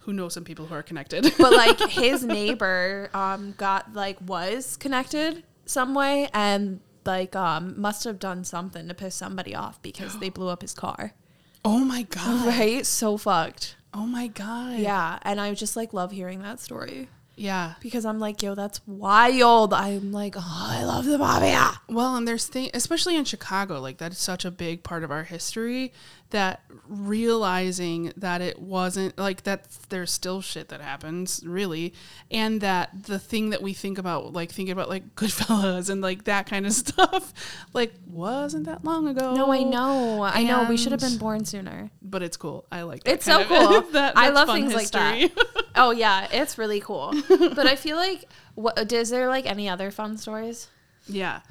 [0.01, 1.33] who know some people who are connected.
[1.37, 8.03] but like his neighbor um got like was connected some way and like um must
[8.03, 11.13] have done something to piss somebody off because they blew up his car
[11.65, 16.11] oh my god, right so fucked oh my god, yeah and i just like love
[16.11, 17.73] hearing that story yeah.
[17.79, 19.73] because I'm like, yo, that's wild.
[19.73, 21.71] I'm like, oh, I love the mafia.
[21.87, 25.11] Well, and there's things, especially in Chicago, like that is such a big part of
[25.11, 25.93] our history
[26.35, 26.59] that
[26.89, 31.93] realizing that it wasn't like that there's still shit that happens really
[32.29, 36.25] and that the thing that we think about like thinking about like goodfellas and like
[36.25, 37.33] that kind of stuff
[37.73, 40.21] like wasn't that long ago No, I know.
[40.23, 40.65] I know.
[40.67, 41.89] We should have been born sooner.
[42.01, 43.81] but it's cool i like that It's so kind cool.
[43.93, 45.31] that, I love things like that.
[45.75, 47.13] Oh yeah, it's really cool.
[47.29, 48.25] but I feel like,
[48.55, 50.67] what is there like any other fun stories?
[51.07, 51.41] Yeah.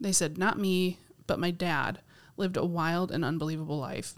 [0.00, 2.00] They said, not me, but my dad
[2.36, 4.14] lived a wild and unbelievable life.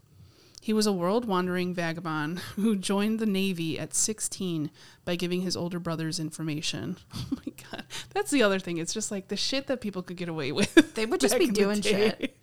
[0.60, 4.70] He was a world wandering vagabond who joined the Navy at 16
[5.04, 6.96] by giving his older brothers information.
[7.14, 7.84] Oh my God.
[8.14, 8.78] That's the other thing.
[8.78, 10.94] It's just like the shit that people could get away with.
[10.94, 12.36] They would just be doing shit.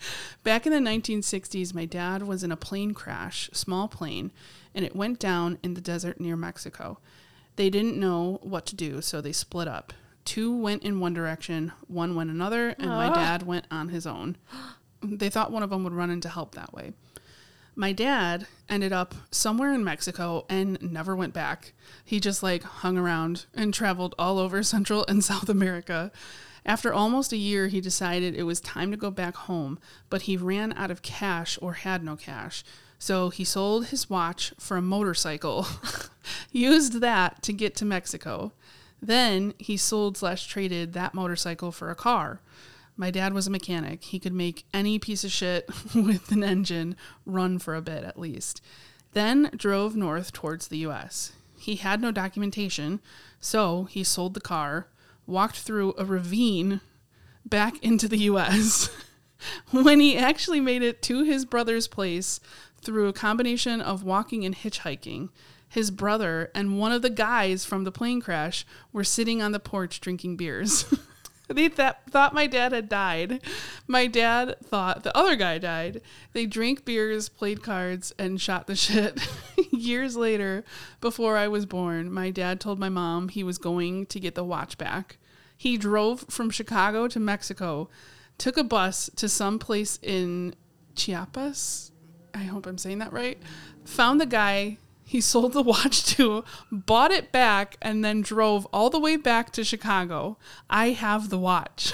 [0.43, 4.32] Back in the 1960s, my dad was in a plane crash, small plane,
[4.76, 6.99] and it went down in the desert near Mexico.
[7.55, 9.93] They didn't know what to do, so they split up.
[10.26, 13.13] Two went in one direction, one went another, and my Ah.
[13.15, 14.38] dad went on his own.
[15.04, 16.93] They thought one of them would run into help that way.
[17.76, 21.74] My dad ended up somewhere in Mexico and never went back.
[22.04, 26.12] He just like hung around and traveled all over Central and South America.
[26.66, 29.80] After almost a year, he decided it was time to go back home,
[30.10, 32.64] but he ran out of cash or had no cash.
[32.99, 35.66] So he sold his watch for a motorcycle,
[36.52, 38.52] used that to get to Mexico.
[39.02, 42.41] Then he sold slash traded that motorcycle for a car.
[42.95, 44.03] My dad was a mechanic.
[44.03, 48.19] He could make any piece of shit with an engine run for a bit at
[48.19, 48.61] least.
[49.13, 51.33] then drove north towards the US.
[51.57, 53.01] He had no documentation,
[53.39, 54.87] so he sold the car,
[55.27, 56.81] walked through a ravine
[57.45, 58.89] back into the US.
[59.71, 62.39] when he actually made it to his brother's place
[62.81, 65.29] through a combination of walking and hitchhiking,
[65.67, 69.59] his brother and one of the guys from the plane crash were sitting on the
[69.59, 70.85] porch drinking beers.
[71.54, 73.41] They th- thought my dad had died.
[73.88, 76.02] My dad thought the other guy died.
[76.34, 79.20] They drank beers, played cards, and shot the shit.
[79.72, 80.64] Years later,
[80.99, 84.43] before I was born, my dad told my mom he was going to get the
[84.43, 85.18] watch back.
[85.58, 87.89] He drove from Chicago to Mexico,
[88.38, 90.56] took a bus to some place in
[90.95, 91.91] Chiapas.
[92.34, 93.38] I hope I'm saying that right.
[93.86, 94.78] Found the guy
[95.12, 99.51] he sold the watch to, bought it back, and then drove all the way back
[99.51, 100.38] to Chicago.
[100.70, 101.91] I have the watch.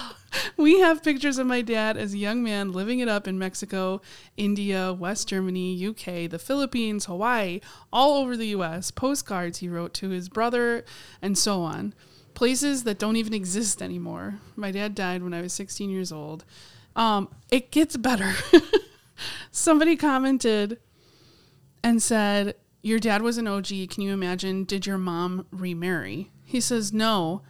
[0.56, 4.00] we have pictures of my dad as a young man living it up in Mexico,
[4.36, 7.60] India, West Germany, UK, the Philippines, Hawaii,
[7.92, 10.84] all over the US, postcards he wrote to his brother,
[11.22, 11.94] and so on.
[12.34, 14.40] Places that don't even exist anymore.
[14.56, 16.44] My dad died when I was 16 years old.
[16.96, 18.34] Um, it gets better.
[19.52, 20.80] Somebody commented,
[21.82, 23.66] and said, Your dad was an OG.
[23.66, 24.64] Can you imagine?
[24.64, 26.30] Did your mom remarry?
[26.44, 27.42] He says, No,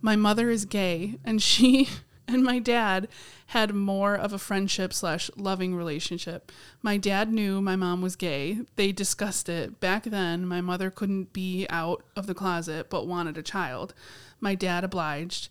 [0.00, 1.88] my mother is gay, and she
[2.28, 3.08] and my dad
[3.48, 6.50] had more of a friendship slash loving relationship.
[6.82, 8.58] My dad knew my mom was gay.
[8.74, 9.78] They discussed it.
[9.78, 13.94] Back then, my mother couldn't be out of the closet but wanted a child.
[14.40, 15.48] My dad obliged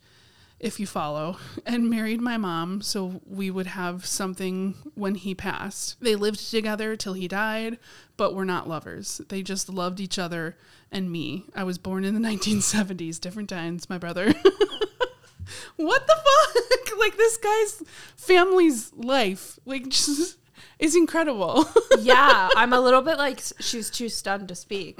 [0.59, 5.99] if you follow, and married my mom so we would have something when he passed.
[6.01, 7.77] They lived together till he died,
[8.17, 9.21] but were not lovers.
[9.29, 10.57] They just loved each other
[10.91, 11.45] and me.
[11.55, 14.33] I was born in the 1970s, different times, my brother.
[15.75, 16.63] what the fuck?
[16.99, 17.83] like this guy's
[18.15, 20.37] family's life, like just
[20.79, 21.67] is incredible.
[21.99, 24.99] yeah, I'm a little bit like she's too stunned to speak.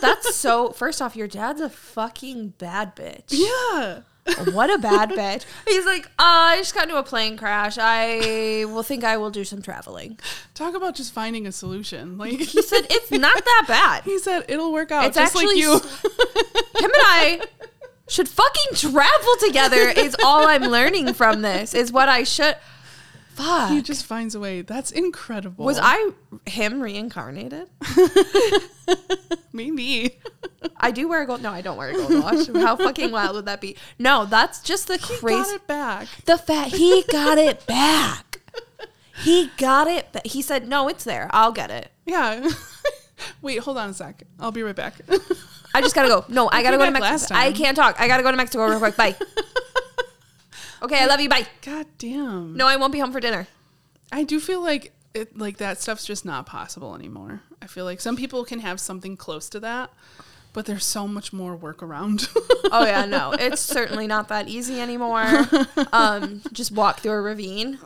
[0.00, 0.70] That's so.
[0.70, 3.24] First off, your dad's a fucking bad bitch.
[3.30, 4.00] yeah.
[4.52, 5.44] What a bad bitch.
[5.66, 7.78] He's like, uh, I just got into a plane crash.
[7.80, 10.18] I will think I will do some traveling.
[10.54, 12.18] Talk about just finding a solution.
[12.22, 14.04] Like He said, it's not that bad.
[14.04, 15.72] he said, it'll work out It's just like actually you.
[15.78, 15.80] Him
[16.84, 17.40] and I
[18.08, 19.88] should fucking travel together.
[19.88, 21.74] Is all I'm learning from this.
[21.74, 22.56] Is what I should.
[23.42, 23.70] Fuck.
[23.70, 24.62] he just finds a way.
[24.62, 25.64] That's incredible.
[25.64, 26.10] Was I
[26.46, 27.68] him reincarnated?
[29.52, 30.18] Maybe.
[30.78, 31.42] I do wear a gold.
[31.42, 32.46] No, I don't wear a gold watch.
[32.54, 33.76] How fucking wild would that be?
[33.98, 35.36] No, that's just the He crazy.
[35.42, 36.08] got it back.
[36.24, 38.40] The fact he got it back.
[39.22, 40.10] He got it.
[40.12, 41.28] Ba- he said, "No, it's there.
[41.30, 41.92] I'll get it.
[42.06, 42.48] Yeah.
[43.42, 44.22] Wait, hold on a sec.
[44.40, 44.94] I'll be right back.
[45.74, 46.24] I just gotta go.
[46.28, 47.34] No, I gotta go to Mexico.
[47.34, 48.00] I can't talk.
[48.00, 48.96] I gotta go to Mexico real quick.
[48.96, 49.14] Bye.
[50.82, 51.28] Okay, I love you.
[51.28, 51.46] Bye.
[51.62, 52.56] God damn.
[52.56, 53.46] No, I won't be home for dinner.
[54.10, 57.42] I do feel like it like that stuff's just not possible anymore.
[57.60, 59.90] I feel like some people can have something close to that,
[60.52, 62.28] but there's so much more work around.
[62.74, 65.26] Oh yeah, no, it's certainly not that easy anymore.
[65.92, 67.78] Um, just walk through a ravine.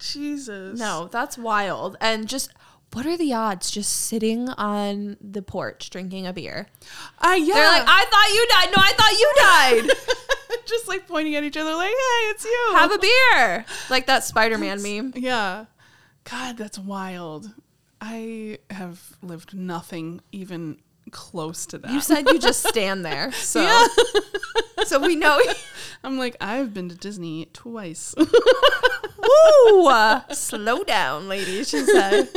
[0.00, 0.80] Jesus.
[0.80, 1.96] No, that's wild.
[2.00, 2.50] And just
[2.92, 3.70] what are the odds?
[3.70, 6.66] Just sitting on the porch drinking a beer.
[7.20, 7.54] Uh, yeah.
[7.54, 8.68] They're like, I thought you died.
[8.76, 9.32] No, I thought you
[9.86, 10.31] died.
[10.66, 12.70] just like pointing at each other like, hey, it's you.
[12.74, 13.64] Have a beer.
[13.90, 15.12] Like that Spider Man meme.
[15.16, 15.66] Yeah.
[16.24, 17.50] God, that's wild.
[18.00, 20.78] I have lived nothing even
[21.10, 21.90] close to that.
[21.90, 23.30] You said you just stand there.
[23.42, 23.86] So
[24.86, 25.40] so we know
[26.04, 28.14] I'm like, I've been to Disney twice.
[28.16, 29.92] Woo!
[30.32, 32.28] Slow down, lady, she said.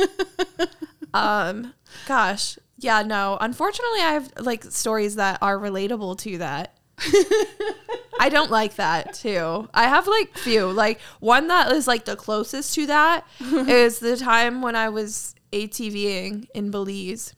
[1.14, 1.74] Um,
[2.06, 2.58] gosh.
[2.78, 3.38] Yeah, no.
[3.40, 6.75] Unfortunately, I have like stories that are relatable to that.
[8.18, 9.68] I don't like that too.
[9.74, 10.70] I have like few.
[10.70, 15.34] Like one that is like the closest to that is the time when I was
[15.52, 17.34] ATVing in Belize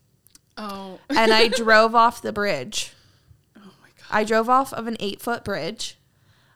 [0.57, 0.99] oh.
[1.09, 2.93] and I drove off the bridge.
[3.57, 4.07] Oh my god.
[4.09, 5.97] I drove off of an eight foot bridge,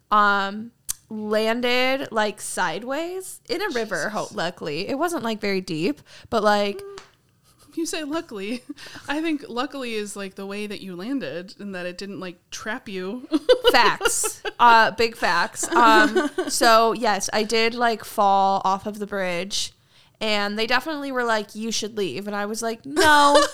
[0.10, 0.72] um,
[1.10, 4.12] landed like sideways in a river.
[4.32, 6.82] Luckily, it wasn't like very deep, but like
[7.76, 8.64] You say luckily.
[9.08, 12.38] I think luckily is like the way that you landed and that it didn't like
[12.52, 13.28] trap you.
[13.72, 15.68] facts, uh, big facts.
[15.70, 19.74] Um, so yes, I did like fall off of the bridge,
[20.22, 23.44] and they definitely were like, "You should leave," and I was like, "No."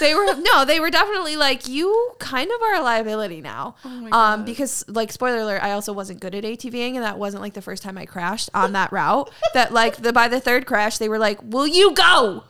[0.00, 2.12] They were no, they were definitely like you.
[2.18, 6.18] Kind of are a liability now, Oh um, because like spoiler alert, I also wasn't
[6.18, 9.30] good at ATVing, and that wasn't like the first time I crashed on that route.
[9.54, 12.42] That like the by the third crash, they were like, "Will you go?"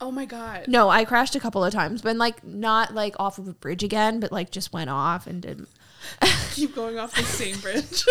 [0.00, 0.66] Oh my god.
[0.68, 3.82] No, I crashed a couple of times, but like not like off of a bridge
[3.82, 5.66] again, but like just went off and did.
[6.52, 8.04] Keep going off the same bridge.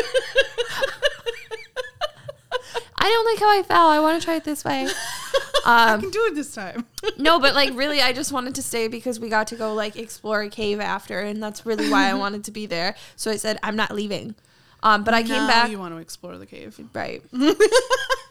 [3.00, 3.88] I don't like how I fell.
[3.88, 4.88] I want to try it this way.
[5.66, 6.86] I Um, can do it this time.
[7.18, 9.96] no, but like really, I just wanted to stay because we got to go like
[9.96, 12.96] explore a cave after, and that's really why I wanted to be there.
[13.16, 14.36] So I said I'm not leaving.
[14.84, 15.70] Um, but I came back.
[15.72, 16.80] You want to explore the cave?
[16.94, 17.22] Right.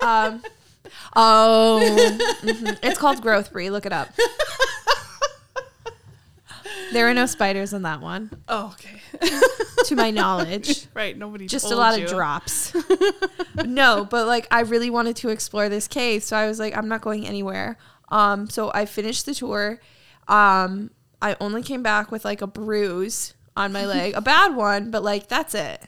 [0.00, 0.42] um,
[1.14, 1.80] oh,
[2.42, 2.78] mhm.
[2.82, 3.70] it's called Growth Brie.
[3.70, 4.08] Look it up.
[6.92, 9.00] There are no spiders in that one, Oh, okay.
[9.86, 10.86] to my knowledge.
[10.94, 11.16] right.
[11.16, 11.46] Nobody.
[11.46, 12.04] Just a told lot you.
[12.04, 12.72] of drops.
[13.64, 16.86] no, but like I really wanted to explore this cave, so I was like, I'm
[16.88, 17.76] not going anywhere.
[18.10, 19.80] Um, so I finished the tour.
[20.28, 24.90] Um, I only came back with like a bruise on my leg, a bad one,
[24.90, 25.82] but like that's it.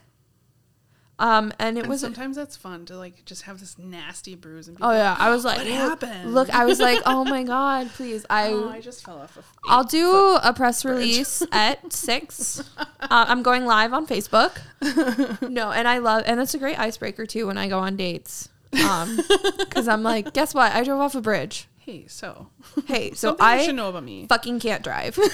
[1.21, 4.69] Um, and it And was sometimes that's fun to like just have this nasty bruise
[4.69, 6.33] and be Oh like, yeah, I was like, What happened?
[6.33, 9.43] look, I was like, oh my god, please, I, Oh, I just fell off a.
[9.69, 12.61] I'll do a press bridge." release at six.
[12.79, 14.59] Uh, I'm going live on Facebook.
[15.51, 18.49] No, and I love, and it's a great icebreaker too when I go on dates.
[18.89, 19.19] Um,
[19.59, 20.73] because I'm like, guess what?
[20.73, 21.67] I drove off a bridge.
[21.89, 22.49] Hey, so
[22.87, 24.27] Hey, so you should I know about me.
[24.29, 25.19] fucking can't drive.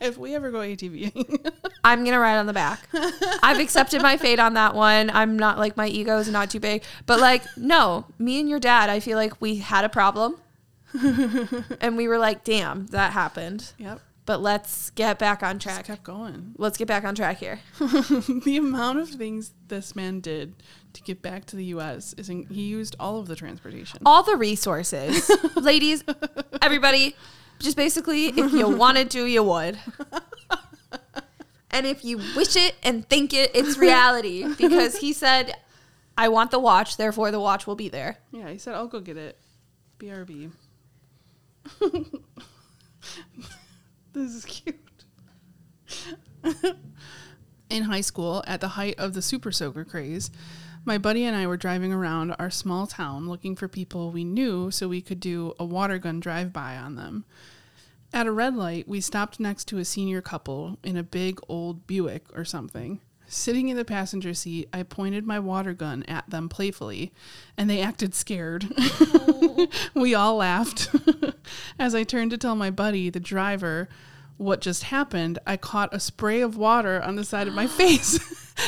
[0.00, 1.52] If we ever go ATVing,
[1.84, 2.88] I'm gonna ride on the back.
[3.42, 5.10] I've accepted my fate on that one.
[5.10, 8.60] I'm not like my ego is not too big, but like no, me and your
[8.60, 10.36] dad, I feel like we had a problem,
[11.82, 13.74] and we were like, damn, that happened.
[13.76, 15.84] yep, But let's get back on just track.
[15.84, 16.54] kept going.
[16.56, 17.60] Let's get back on track here.
[17.78, 20.54] the amount of things this man did
[20.92, 22.14] to get back to the U.S.
[22.18, 24.00] is in, he used all of the transportation.
[24.04, 26.04] All the resources, ladies,
[26.60, 27.14] everybody,
[27.58, 29.78] just basically, if you wanted to, you would.
[31.70, 35.54] And if you wish it and think it, it's reality because he said,
[36.16, 38.18] I want the watch, therefore the watch will be there.
[38.32, 39.38] Yeah, he said, "I'll go get it."
[39.98, 40.50] BRB.
[44.12, 44.76] this is cute.
[47.70, 50.30] In high school, at the height of the super soaker craze,
[50.90, 54.72] my buddy and I were driving around our small town looking for people we knew
[54.72, 57.24] so we could do a water gun drive by on them.
[58.12, 61.86] At a red light, we stopped next to a senior couple in a big old
[61.86, 62.98] Buick or something.
[63.28, 67.12] Sitting in the passenger seat, I pointed my water gun at them playfully,
[67.56, 68.66] and they acted scared.
[69.52, 69.68] Oh.
[69.94, 70.94] we all laughed.
[71.78, 73.88] As I turned to tell my buddy, the driver,
[74.40, 78.18] what just happened, I caught a spray of water on the side of my face.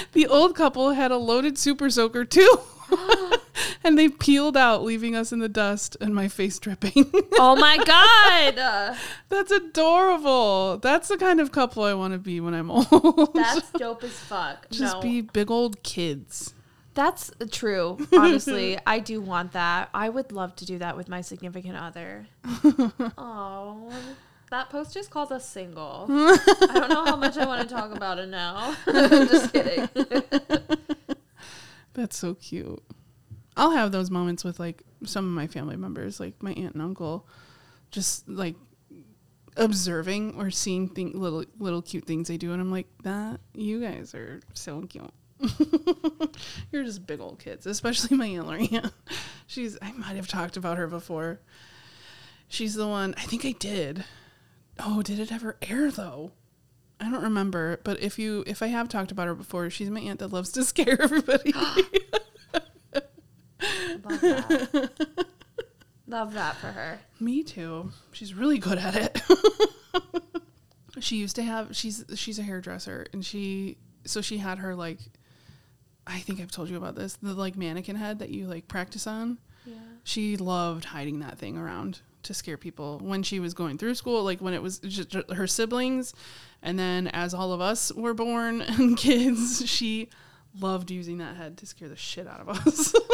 [0.13, 2.61] the old couple had a loaded super soaker too.
[3.85, 7.11] and they peeled out, leaving us in the dust and my face dripping.
[7.45, 8.97] Oh my God.
[9.29, 10.79] That's adorable.
[10.79, 13.35] That's the kind of couple I want to be when I'm old.
[13.35, 14.69] That's dope as fuck.
[14.71, 16.55] Just no, be big old kids.
[16.95, 17.99] that's true.
[18.13, 19.89] Honestly, I do want that.
[19.93, 22.29] I would love to do that with my significant other.
[23.19, 23.91] Oh,
[24.53, 26.07] that post just called us single.
[26.11, 28.77] I don't know how much I want to talk about it now.
[28.87, 29.89] just kidding.
[31.95, 32.83] That's so cute.
[33.57, 36.83] I'll have those moments with like some of my family members, like my aunt and
[36.83, 37.27] uncle,
[37.91, 38.57] just like
[39.57, 43.81] observing or seeing thing, little little cute things they do, and I'm like, that you
[43.81, 45.11] guys are so cute.
[46.71, 48.91] You're just big old kids, especially my aunt Lorraine.
[49.47, 51.41] She's I might have talked about her before.
[52.49, 54.05] She's the one I think I did.
[54.79, 56.33] Oh, did it ever air though?
[57.01, 60.01] I don't remember, but if you if I have talked about her before, she's my
[60.01, 61.53] aunt that loves to scare everybody.
[64.05, 64.91] Love that.
[66.07, 67.01] Love that for her.
[67.21, 67.91] Me too.
[68.13, 69.23] She's really good at it.
[71.01, 74.99] she used to have she's she's a hairdresser and she so she had her like
[76.07, 79.07] I think I've told you about this, the like mannequin head that you like practice
[79.07, 79.39] on.
[79.65, 79.75] Yeah.
[80.05, 84.23] She loved hiding that thing around to scare people when she was going through school,
[84.23, 86.15] like when it was just her siblings
[86.63, 90.09] and then as all of us were born and kids, she
[90.59, 92.95] loved using that head to scare the shit out of us.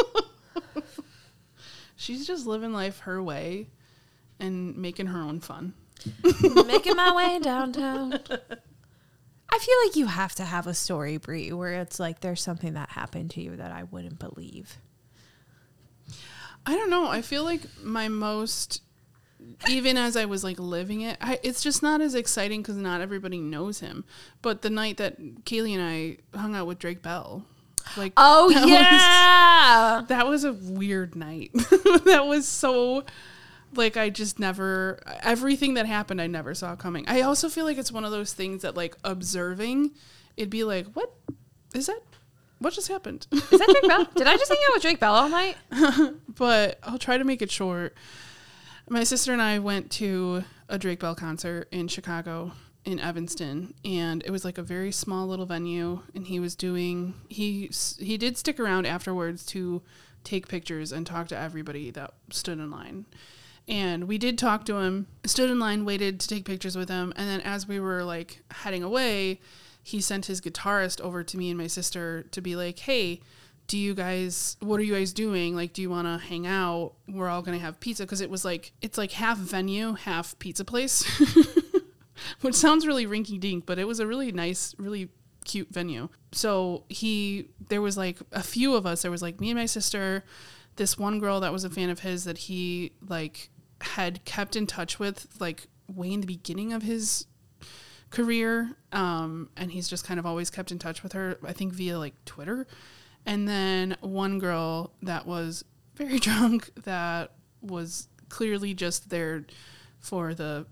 [1.95, 3.67] She's just living life her way
[4.39, 5.73] and making her own fun.
[6.65, 8.13] Making my way downtown.
[8.13, 12.75] I feel like you have to have a story, Brie, where it's like there's something
[12.75, 14.77] that happened to you that I wouldn't believe.
[16.65, 17.07] I don't know.
[17.09, 18.81] I feel like my most,
[19.67, 23.01] even as I was like living it, I, it's just not as exciting because not
[23.01, 24.05] everybody knows him.
[24.41, 27.45] But the night that Kaylee and I hung out with Drake Bell,
[27.97, 30.01] like Oh that was- yeah.
[30.07, 31.51] that was a weird night.
[32.05, 33.03] that was so
[33.75, 37.05] like I just never everything that happened I never saw coming.
[37.07, 39.91] I also feel like it's one of those things that like observing
[40.37, 41.13] it'd be like, "What
[41.75, 41.99] is that?
[42.59, 44.05] What just happened?" Is that Drake Bell?
[44.15, 45.55] Did I just hang out with Drake Bell all night?
[46.35, 47.95] but I'll try to make it short.
[48.91, 52.53] My sister and I went to a Drake Bell concert in Chicago
[52.85, 57.13] in Evanston and it was like a very small little venue and he was doing
[57.27, 57.69] he
[57.99, 59.83] he did stick around afterwards to
[60.23, 63.05] take pictures and talk to everybody that stood in line.
[63.67, 67.13] And we did talk to him, stood in line, waited to take pictures with him.
[67.15, 69.39] And then as we were like heading away,
[69.83, 73.21] he sent his guitarist over to me and my sister to be like, hey,
[73.69, 75.55] do you guys, what are you guys doing?
[75.55, 76.93] Like, do you want to hang out?
[77.07, 78.05] We're all going to have pizza.
[78.05, 81.05] Cause it was like, it's like half venue, half pizza place,
[82.41, 85.09] which sounds really rinky dink, but it was a really nice, really
[85.45, 86.09] cute venue.
[86.31, 89.03] So he, there was like a few of us.
[89.03, 90.23] There was like me and my sister,
[90.77, 93.51] this one girl that was a fan of his that he like
[93.81, 97.27] had kept in touch with like way in the beginning of his
[98.09, 98.71] career.
[98.91, 101.99] Um, and he's just kind of always kept in touch with her, I think via
[101.99, 102.65] like Twitter.
[103.25, 105.63] And then one girl that was
[105.95, 109.45] very drunk that was clearly just there
[109.99, 110.65] for the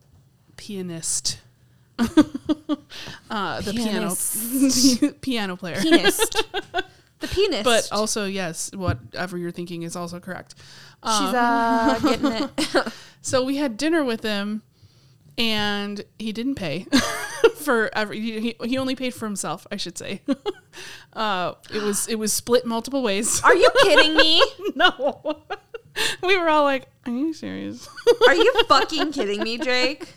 [0.55, 1.39] pianist.
[1.99, 4.15] uh, the piano
[5.21, 5.81] piano player.
[5.81, 6.45] Pianist.
[7.19, 7.63] the pianist.
[7.63, 10.55] But also, yes, whatever you're thinking is also correct.
[11.03, 12.93] she's Um, uh getting it.
[13.21, 14.61] so we had dinner with him,
[15.37, 16.85] and he didn't pay
[17.67, 18.19] for every.
[18.21, 20.21] He, he- only paid for himself, I should say.
[21.13, 23.41] uh, it was it was split multiple ways.
[23.43, 24.41] Are you kidding me?
[24.75, 25.41] no,
[26.23, 27.87] we were all like, "Are you serious?"
[28.27, 30.15] Are you fucking kidding me, Drake?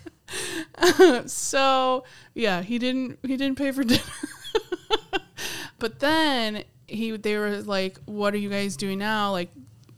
[1.25, 4.01] so yeah, he didn't he didn't pay for dinner.
[5.77, 9.49] but then he they were like, "What are you guys doing now?" Like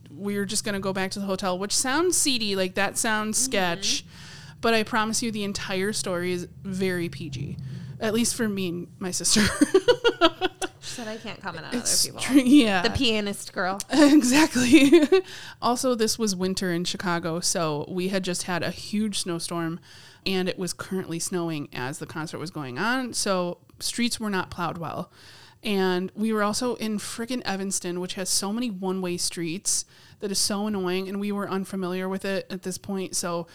[0.10, 4.04] we're just gonna go back to the hotel, which sounds seedy, like that sounds sketch.
[4.64, 7.58] But I promise you, the entire story is very PG,
[8.00, 9.42] at least for me and my sister.
[10.80, 12.48] She said I can't comment on It's other tr- people.
[12.48, 13.80] yeah, The pianist girl.
[13.90, 14.92] exactly.
[15.62, 19.80] also, this was winter in Chicago, so we had just had a huge snowstorm
[20.26, 23.14] and it was currently snowing as the concert was going on.
[23.14, 25.12] So, streets were not plowed well.
[25.62, 29.84] And we were also in friggin' Evanston, which has so many one way streets
[30.22, 31.08] that is so annoying.
[31.10, 33.16] And we were unfamiliar with it at this point.
[33.18, 33.48] So,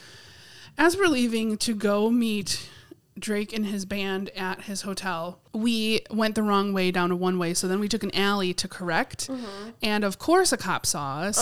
[0.78, 2.70] as we're leaving to go meet
[3.18, 7.38] Drake and his band at his hotel, we went the wrong way down a one
[7.38, 7.54] way.
[7.54, 9.28] So then we took an alley to correct.
[9.82, 11.38] And of course, a cop saw us.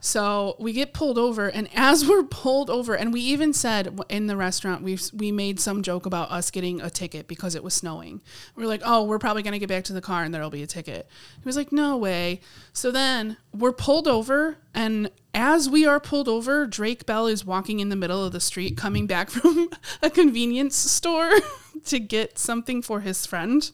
[0.00, 1.48] So we get pulled over.
[1.48, 5.60] And as we're pulled over, and we even said in the restaurant, we we made
[5.60, 8.20] some joke about us getting a ticket because it was snowing.
[8.56, 10.50] We are like, oh, we're probably going to get back to the car and there'll
[10.50, 11.08] be a ticket.
[11.36, 12.40] He was like, no way.
[12.72, 14.56] So then we're pulled over.
[14.74, 18.40] And as we are pulled over, Drake Bell is walking in the middle of the
[18.40, 19.68] street coming back from
[20.02, 21.32] a convenience store
[21.86, 23.70] to get something for his friend.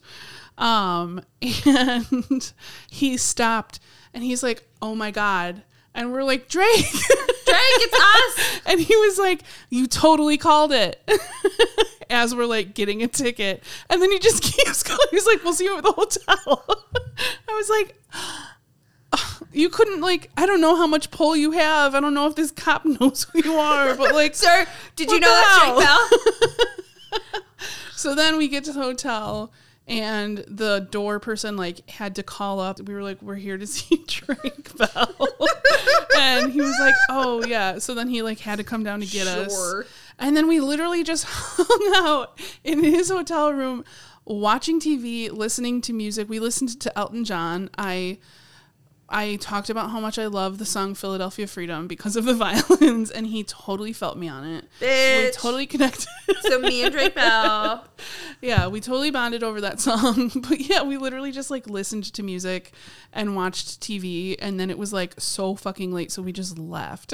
[0.57, 1.21] Um,
[1.65, 2.51] and
[2.89, 3.79] he stopped
[4.13, 5.63] and he's like, oh my God.
[5.93, 6.85] And we're like, Drake.
[6.91, 8.61] Drake, it's us.
[8.67, 11.01] and he was like, you totally called it.
[12.09, 13.63] As we're like getting a ticket.
[13.89, 14.99] And then he just keeps going.
[15.11, 16.63] He's like, we'll see you at the hotel.
[17.47, 17.95] I was like,
[19.51, 21.95] you couldn't like I don't know how much pull you have.
[21.95, 25.19] I don't know if this cop knows who you are, but like Sir, did you
[25.19, 27.39] know the that's Drake Bell?
[27.99, 29.51] So then we get to the hotel
[29.85, 32.79] and the door person like had to call up.
[32.79, 35.27] We were like, "We're here to see Drake Bell,"
[36.17, 39.05] and he was like, "Oh yeah." So then he like had to come down to
[39.05, 39.83] get us,
[40.17, 43.83] and then we literally just hung out in his hotel room,
[44.23, 46.29] watching TV, listening to music.
[46.29, 47.69] We listened to Elton John.
[47.77, 48.19] I
[49.11, 53.09] I talked about how much I love the song Philadelphia Freedom because of the violins,
[53.11, 54.65] and he totally felt me on it.
[54.79, 55.33] We Bitch.
[55.33, 56.07] totally connected.
[56.41, 57.85] So me and Drake Bell.
[58.41, 60.31] yeah, we totally bonded over that song.
[60.49, 62.71] But yeah, we literally just like listened to music
[63.13, 67.13] and watched TV, and then it was like so fucking late, so we just left.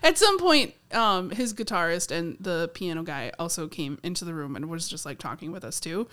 [0.00, 4.54] At some point, um, his guitarist and the piano guy also came into the room
[4.54, 6.06] and was just like talking with us too.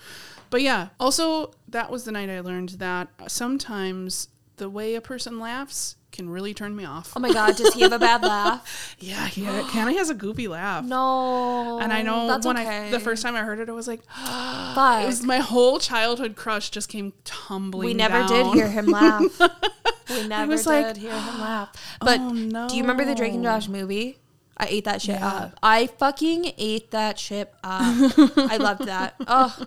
[0.50, 5.38] But yeah, also that was the night I learned that sometimes the way a person
[5.38, 7.12] laughs can really turn me off.
[7.14, 8.96] Oh my god, does he have a bad laugh?
[8.98, 10.84] Yeah, he of has a goofy laugh.
[10.84, 11.78] No.
[11.78, 12.88] And I know That's when okay.
[12.88, 15.02] I the first time I heard it, I was like, Fuck.
[15.02, 17.86] it was my whole childhood crush just came tumbling.
[17.86, 19.40] we never did hear him laugh.
[20.08, 21.72] We never did like, hear him laugh.
[22.00, 23.42] But "Oh, do you remember the Drake and.
[23.42, 24.18] Josh movie?
[24.56, 25.26] I ate that shit Yeah.
[25.28, 25.58] up.
[25.62, 28.12] I fucking ate that shit up.
[28.36, 29.16] I loved that.
[29.26, 29.66] Oh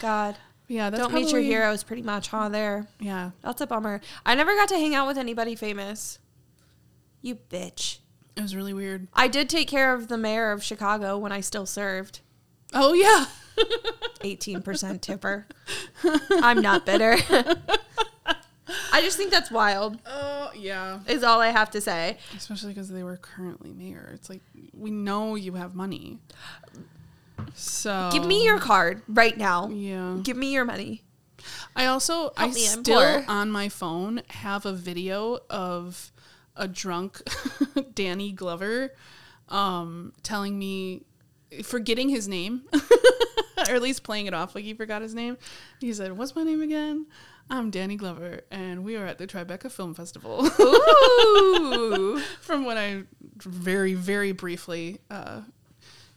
[0.00, 0.36] God.
[0.66, 2.48] Yeah, that's Don't meet your heroes pretty much, huh?
[2.48, 2.86] There.
[2.98, 4.00] Yeah, That's a bummer.
[4.24, 6.18] I never got to hang out with anybody famous.
[7.20, 7.98] You bitch.
[8.36, 9.08] it was really weird.
[9.12, 12.20] I did take care of the mayor of Chicago when I still served.
[12.72, 13.26] Oh yeah,
[14.20, 15.46] 18% tipper.
[16.42, 17.16] I'm not bitter.
[18.92, 21.00] I just think that's wild, oh yeah.
[21.06, 22.18] is all I have to say.
[22.36, 24.10] Especially because they were currently mayor.
[24.14, 24.40] It's like
[24.72, 26.18] we know you have money.
[27.54, 29.68] So Give me your card right now.
[29.68, 30.16] yeah.
[30.22, 31.02] Give me your money.
[31.76, 33.24] I also I Help me, I'm still poor.
[33.28, 36.10] on my phone have a video of
[36.56, 37.20] a drunk
[37.94, 38.94] Danny Glover
[39.50, 41.02] um telling me
[41.62, 45.36] forgetting his name or at least playing it off like he forgot his name.
[45.80, 47.06] He said, "What's my name again?"
[47.50, 50.46] I'm Danny Glover, and we are at the Tribeca Film Festival.
[50.60, 52.18] Ooh.
[52.40, 53.02] From when I
[53.38, 55.42] very, very briefly uh,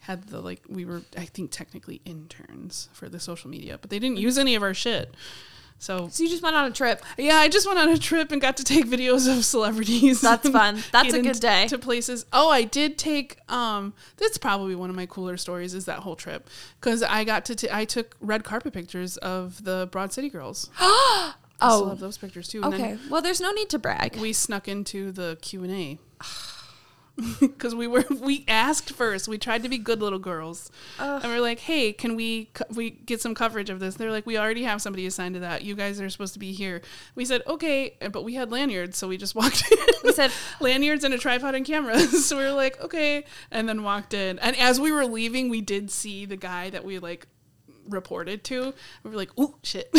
[0.07, 3.99] had the like, we were, I think, technically interns for the social media, but they
[3.99, 5.13] didn't use any of our shit.
[5.79, 7.03] So so you just went on a trip.
[7.19, 10.21] yeah, I just went on a trip and got to take videos of celebrities.
[10.21, 10.79] That's fun.
[10.91, 11.67] That's a good day.
[11.67, 12.25] To places.
[12.33, 13.37] Oh, I did take.
[13.47, 15.75] Um, that's probably one of my cooler stories.
[15.75, 16.49] Is that whole trip
[16.79, 17.55] because I got to.
[17.55, 20.71] T- I took red carpet pictures of the Broad City girls.
[20.79, 22.63] I Oh, have those pictures too.
[22.63, 22.97] And okay.
[23.09, 24.15] Well, there's no need to brag.
[24.17, 25.99] we snuck into the Q and A.
[27.39, 29.27] Because we were, we asked first.
[29.27, 31.21] We tried to be good little girls, Ugh.
[31.23, 34.11] and we are like, "Hey, can we co- we get some coverage of this?" They're
[34.11, 35.63] like, "We already have somebody assigned to that.
[35.63, 36.81] You guys are supposed to be here."
[37.15, 39.77] We said, "Okay," uh, but we had lanyards, so we just walked in.
[40.03, 42.27] We said, lanyards and a tripod and cameras.
[42.27, 44.37] so we were like, "Okay," and then walked in.
[44.39, 47.25] And as we were leaving, we did see the guy that we like
[47.89, 48.73] reported to.
[49.03, 49.89] We were like, "Ooh, shit!"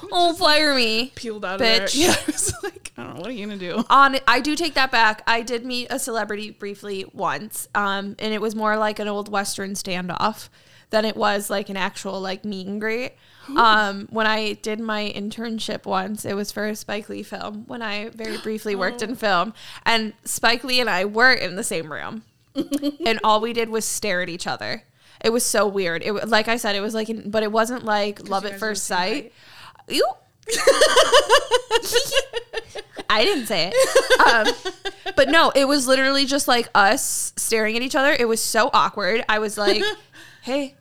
[0.12, 1.88] "Oh, fire me." Peeled out of there.
[1.92, 4.56] Yeah, I was like, "I don't know what are you gonna do." on I do
[4.56, 5.22] take that back.
[5.26, 9.30] I did meet a celebrity briefly once, um, and it was more like an old
[9.30, 10.48] western standoff
[10.90, 13.12] than it was like an actual like meet and greet.
[13.56, 17.64] Um, when I did my internship once, it was for a Spike Lee film.
[17.66, 21.64] When I very briefly worked in film, and Spike Lee and I were in the
[21.64, 22.22] same room,
[22.54, 24.84] and all we did was stare at each other.
[25.22, 26.02] It was so weird.
[26.02, 28.54] It like I said, it was like, but it wasn't like love at guys were
[28.54, 29.32] the first sight.
[29.88, 30.06] Ew.
[33.08, 34.26] I didn't say it.
[34.26, 34.46] Um,
[35.16, 38.12] but no, it was literally just like us staring at each other.
[38.12, 39.24] It was so awkward.
[39.28, 39.82] I was like,
[40.42, 40.76] hey,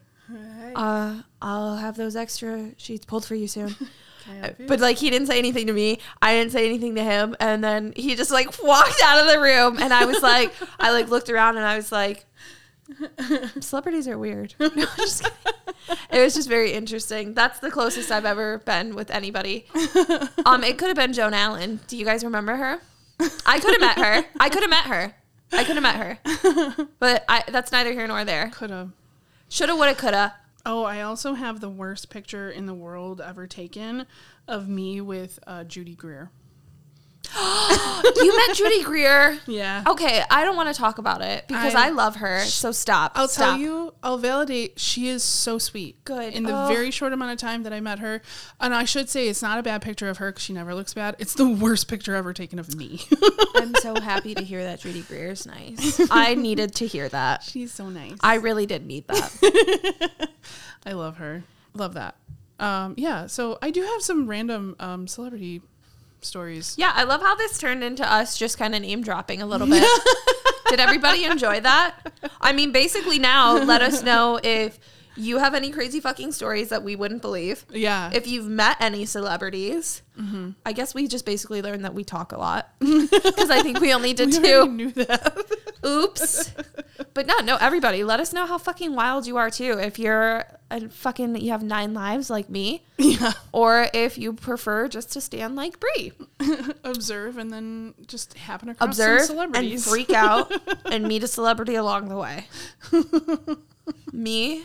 [0.76, 3.76] uh, I'll have those extra sheets pulled for you soon.
[4.68, 6.00] But like he didn't say anything to me.
[6.22, 7.36] I didn't say anything to him.
[7.40, 10.92] And then he just like walked out of the room and I was like I
[10.92, 12.26] like looked around and I was like
[13.60, 14.56] celebrities are weird.
[14.76, 14.86] No,
[16.12, 17.34] it was just very interesting.
[17.34, 19.66] That's the closest I've ever been with anybody.
[20.46, 21.80] Um it could have been Joan Allen.
[21.88, 22.80] Do you guys remember her?
[23.46, 24.26] I could have met her.
[24.40, 25.16] I could have met her.
[25.52, 26.88] I could have met her.
[27.00, 28.50] But I that's neither here nor there.
[28.50, 28.92] Coulda.
[29.48, 30.36] Shoulda, woulda, coulda.
[30.66, 34.06] Oh, I also have the worst picture in the world ever taken
[34.48, 36.30] of me with uh, Judy Greer.
[38.22, 39.40] You met Judy Greer.
[39.48, 39.84] Yeah.
[39.88, 42.40] Okay, I don't want to talk about it because I, I- love her.
[42.42, 43.14] So stop.
[43.16, 43.52] I'll stop.
[43.52, 44.80] tell you, I'll validate.
[44.80, 46.04] She is so sweet.
[46.06, 46.34] Good.
[46.34, 46.68] In the Oh.
[46.68, 48.22] very short amount of time that I met her,
[48.60, 50.94] and I should say it's not a bad picture of her because she never looks
[50.94, 51.16] bad.
[51.20, 53.02] It's the worst picture ever taken of me.
[53.56, 56.02] I'm so happy to hear that Judy Greer is nice.
[56.12, 57.44] I needed to hear that.
[57.44, 58.18] She's so nice.
[58.22, 60.30] I really did need that.
[60.86, 61.44] I love her.
[61.74, 62.16] Love that.
[62.60, 63.28] Um, yeah.
[63.28, 65.62] So I do have some random um, celebrity
[66.26, 66.76] stories.
[66.78, 69.68] Yeah, I love how this turned into us just kind of name dropping a little
[69.68, 69.88] bit.
[70.70, 71.96] did everybody enjoy that?
[72.42, 74.80] I mean, basically now let us know if
[75.20, 77.66] you have any crazy fucking stories that we wouldn't believe.
[77.70, 78.10] Yeah.
[78.14, 80.52] If you've met any celebrities, mm-hmm.
[80.66, 83.94] I guess we just basically learned that we talk a lot because I think we
[83.94, 84.68] only did we two.
[84.68, 85.46] knew that.
[85.86, 86.54] Oops.
[87.14, 89.78] But no, no, everybody, let us know how fucking wild you are too.
[89.80, 93.34] If you're a fucking, you have nine lives like me, yeah.
[93.52, 96.14] or if you prefer just to stand like Brie,
[96.84, 100.52] Observe and then just happen across observe some and freak out
[100.92, 102.48] and meet a celebrity along the way.
[104.12, 104.64] me,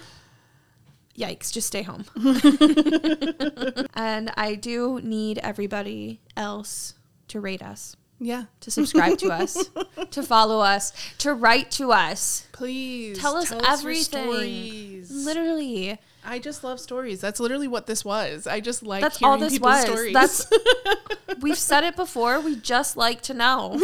[1.16, 2.04] yikes, just stay home.
[3.94, 6.94] and I do need everybody else
[7.28, 7.96] to rate us.
[8.20, 8.44] yeah.
[8.60, 9.70] To subscribe to us,
[10.10, 12.46] to follow us, to write to us.
[12.52, 14.02] Please Tell us your everything.
[14.04, 15.10] stories.
[15.10, 15.98] Literally.
[16.26, 17.20] I just love stories.
[17.20, 18.46] That's literally what this was.
[18.46, 19.84] I just like That's hearing all this people's was.
[19.84, 20.14] stories.
[20.14, 20.46] That's
[21.42, 22.40] we've said it before.
[22.40, 23.78] We just like to know.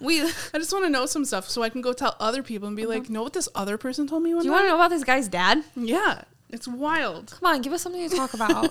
[0.00, 0.22] We.
[0.54, 2.76] I just want to know some stuff so I can go tell other people and
[2.76, 3.12] be like, uh-huh.
[3.12, 5.28] know what this other person told me one you want to know about this guy's
[5.28, 5.62] dad?
[5.76, 7.34] Yeah, it's wild.
[7.40, 8.70] Come on, give us something to talk about.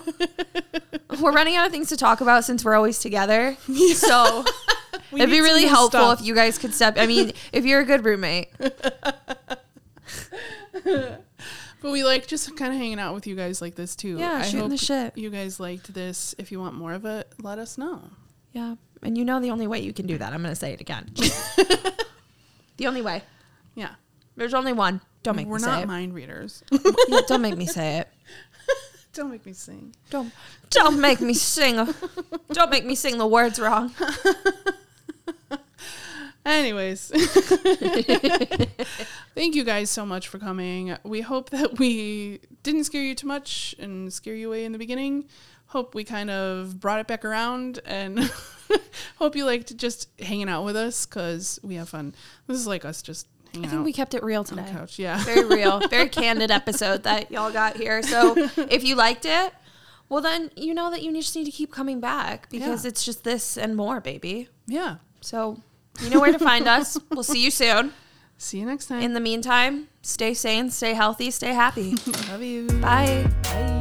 [1.20, 3.56] we're running out of things to talk about since we're always together.
[3.94, 4.44] So
[5.12, 6.20] We it'd be really helpful stuff.
[6.20, 6.94] if you guys could step.
[6.96, 8.48] I mean, if you're a good roommate,
[11.82, 14.18] But we like just kind of hanging out with you guys like this too.
[14.18, 15.16] Yeah, I shooting hope the shit.
[15.16, 16.34] You guys liked this.
[16.38, 18.02] If you want more of it, let us know.
[18.52, 18.74] yeah.
[19.02, 20.32] And you know the only way you can do that.
[20.32, 21.10] I'm going to say it again.
[22.76, 23.22] the only way.
[23.74, 23.94] Yeah,
[24.36, 25.00] There's only one.
[25.22, 25.86] Don't make we're me not say it.
[25.88, 26.62] mind readers.
[27.08, 28.08] Yeah, don't make me say it.
[29.12, 29.92] Don't make me sing.
[30.10, 30.32] Don't
[30.70, 31.84] don't make me sing.
[32.52, 33.92] Don't make me sing the words wrong.
[36.46, 37.10] Anyways,
[39.34, 40.96] thank you guys so much for coming.
[41.02, 44.78] We hope that we didn't scare you too much and scare you away in the
[44.78, 45.24] beginning.
[45.70, 48.18] Hope we kind of brought it back around and
[49.18, 52.12] hope you liked just hanging out with us because we have fun.
[52.48, 54.66] This is like us just hanging I think we kept it real today.
[54.68, 54.98] couch.
[54.98, 55.22] Yeah.
[55.22, 58.02] Very real, very candid episode that y'all got here.
[58.02, 59.52] So if you liked it,
[60.08, 62.88] well then you know that you just need to keep coming back because Yeah.
[62.88, 64.48] it's just this and more, baby.
[64.66, 64.96] Yeah.
[65.20, 65.60] So
[66.02, 66.98] you know where to find us.
[67.10, 67.92] We'll see you soon.
[68.38, 69.02] See you next time.
[69.02, 71.94] In the meantime, stay sane, stay healthy, stay happy.
[72.28, 72.66] Love you.
[72.80, 73.30] Bye.
[73.44, 73.79] Bye.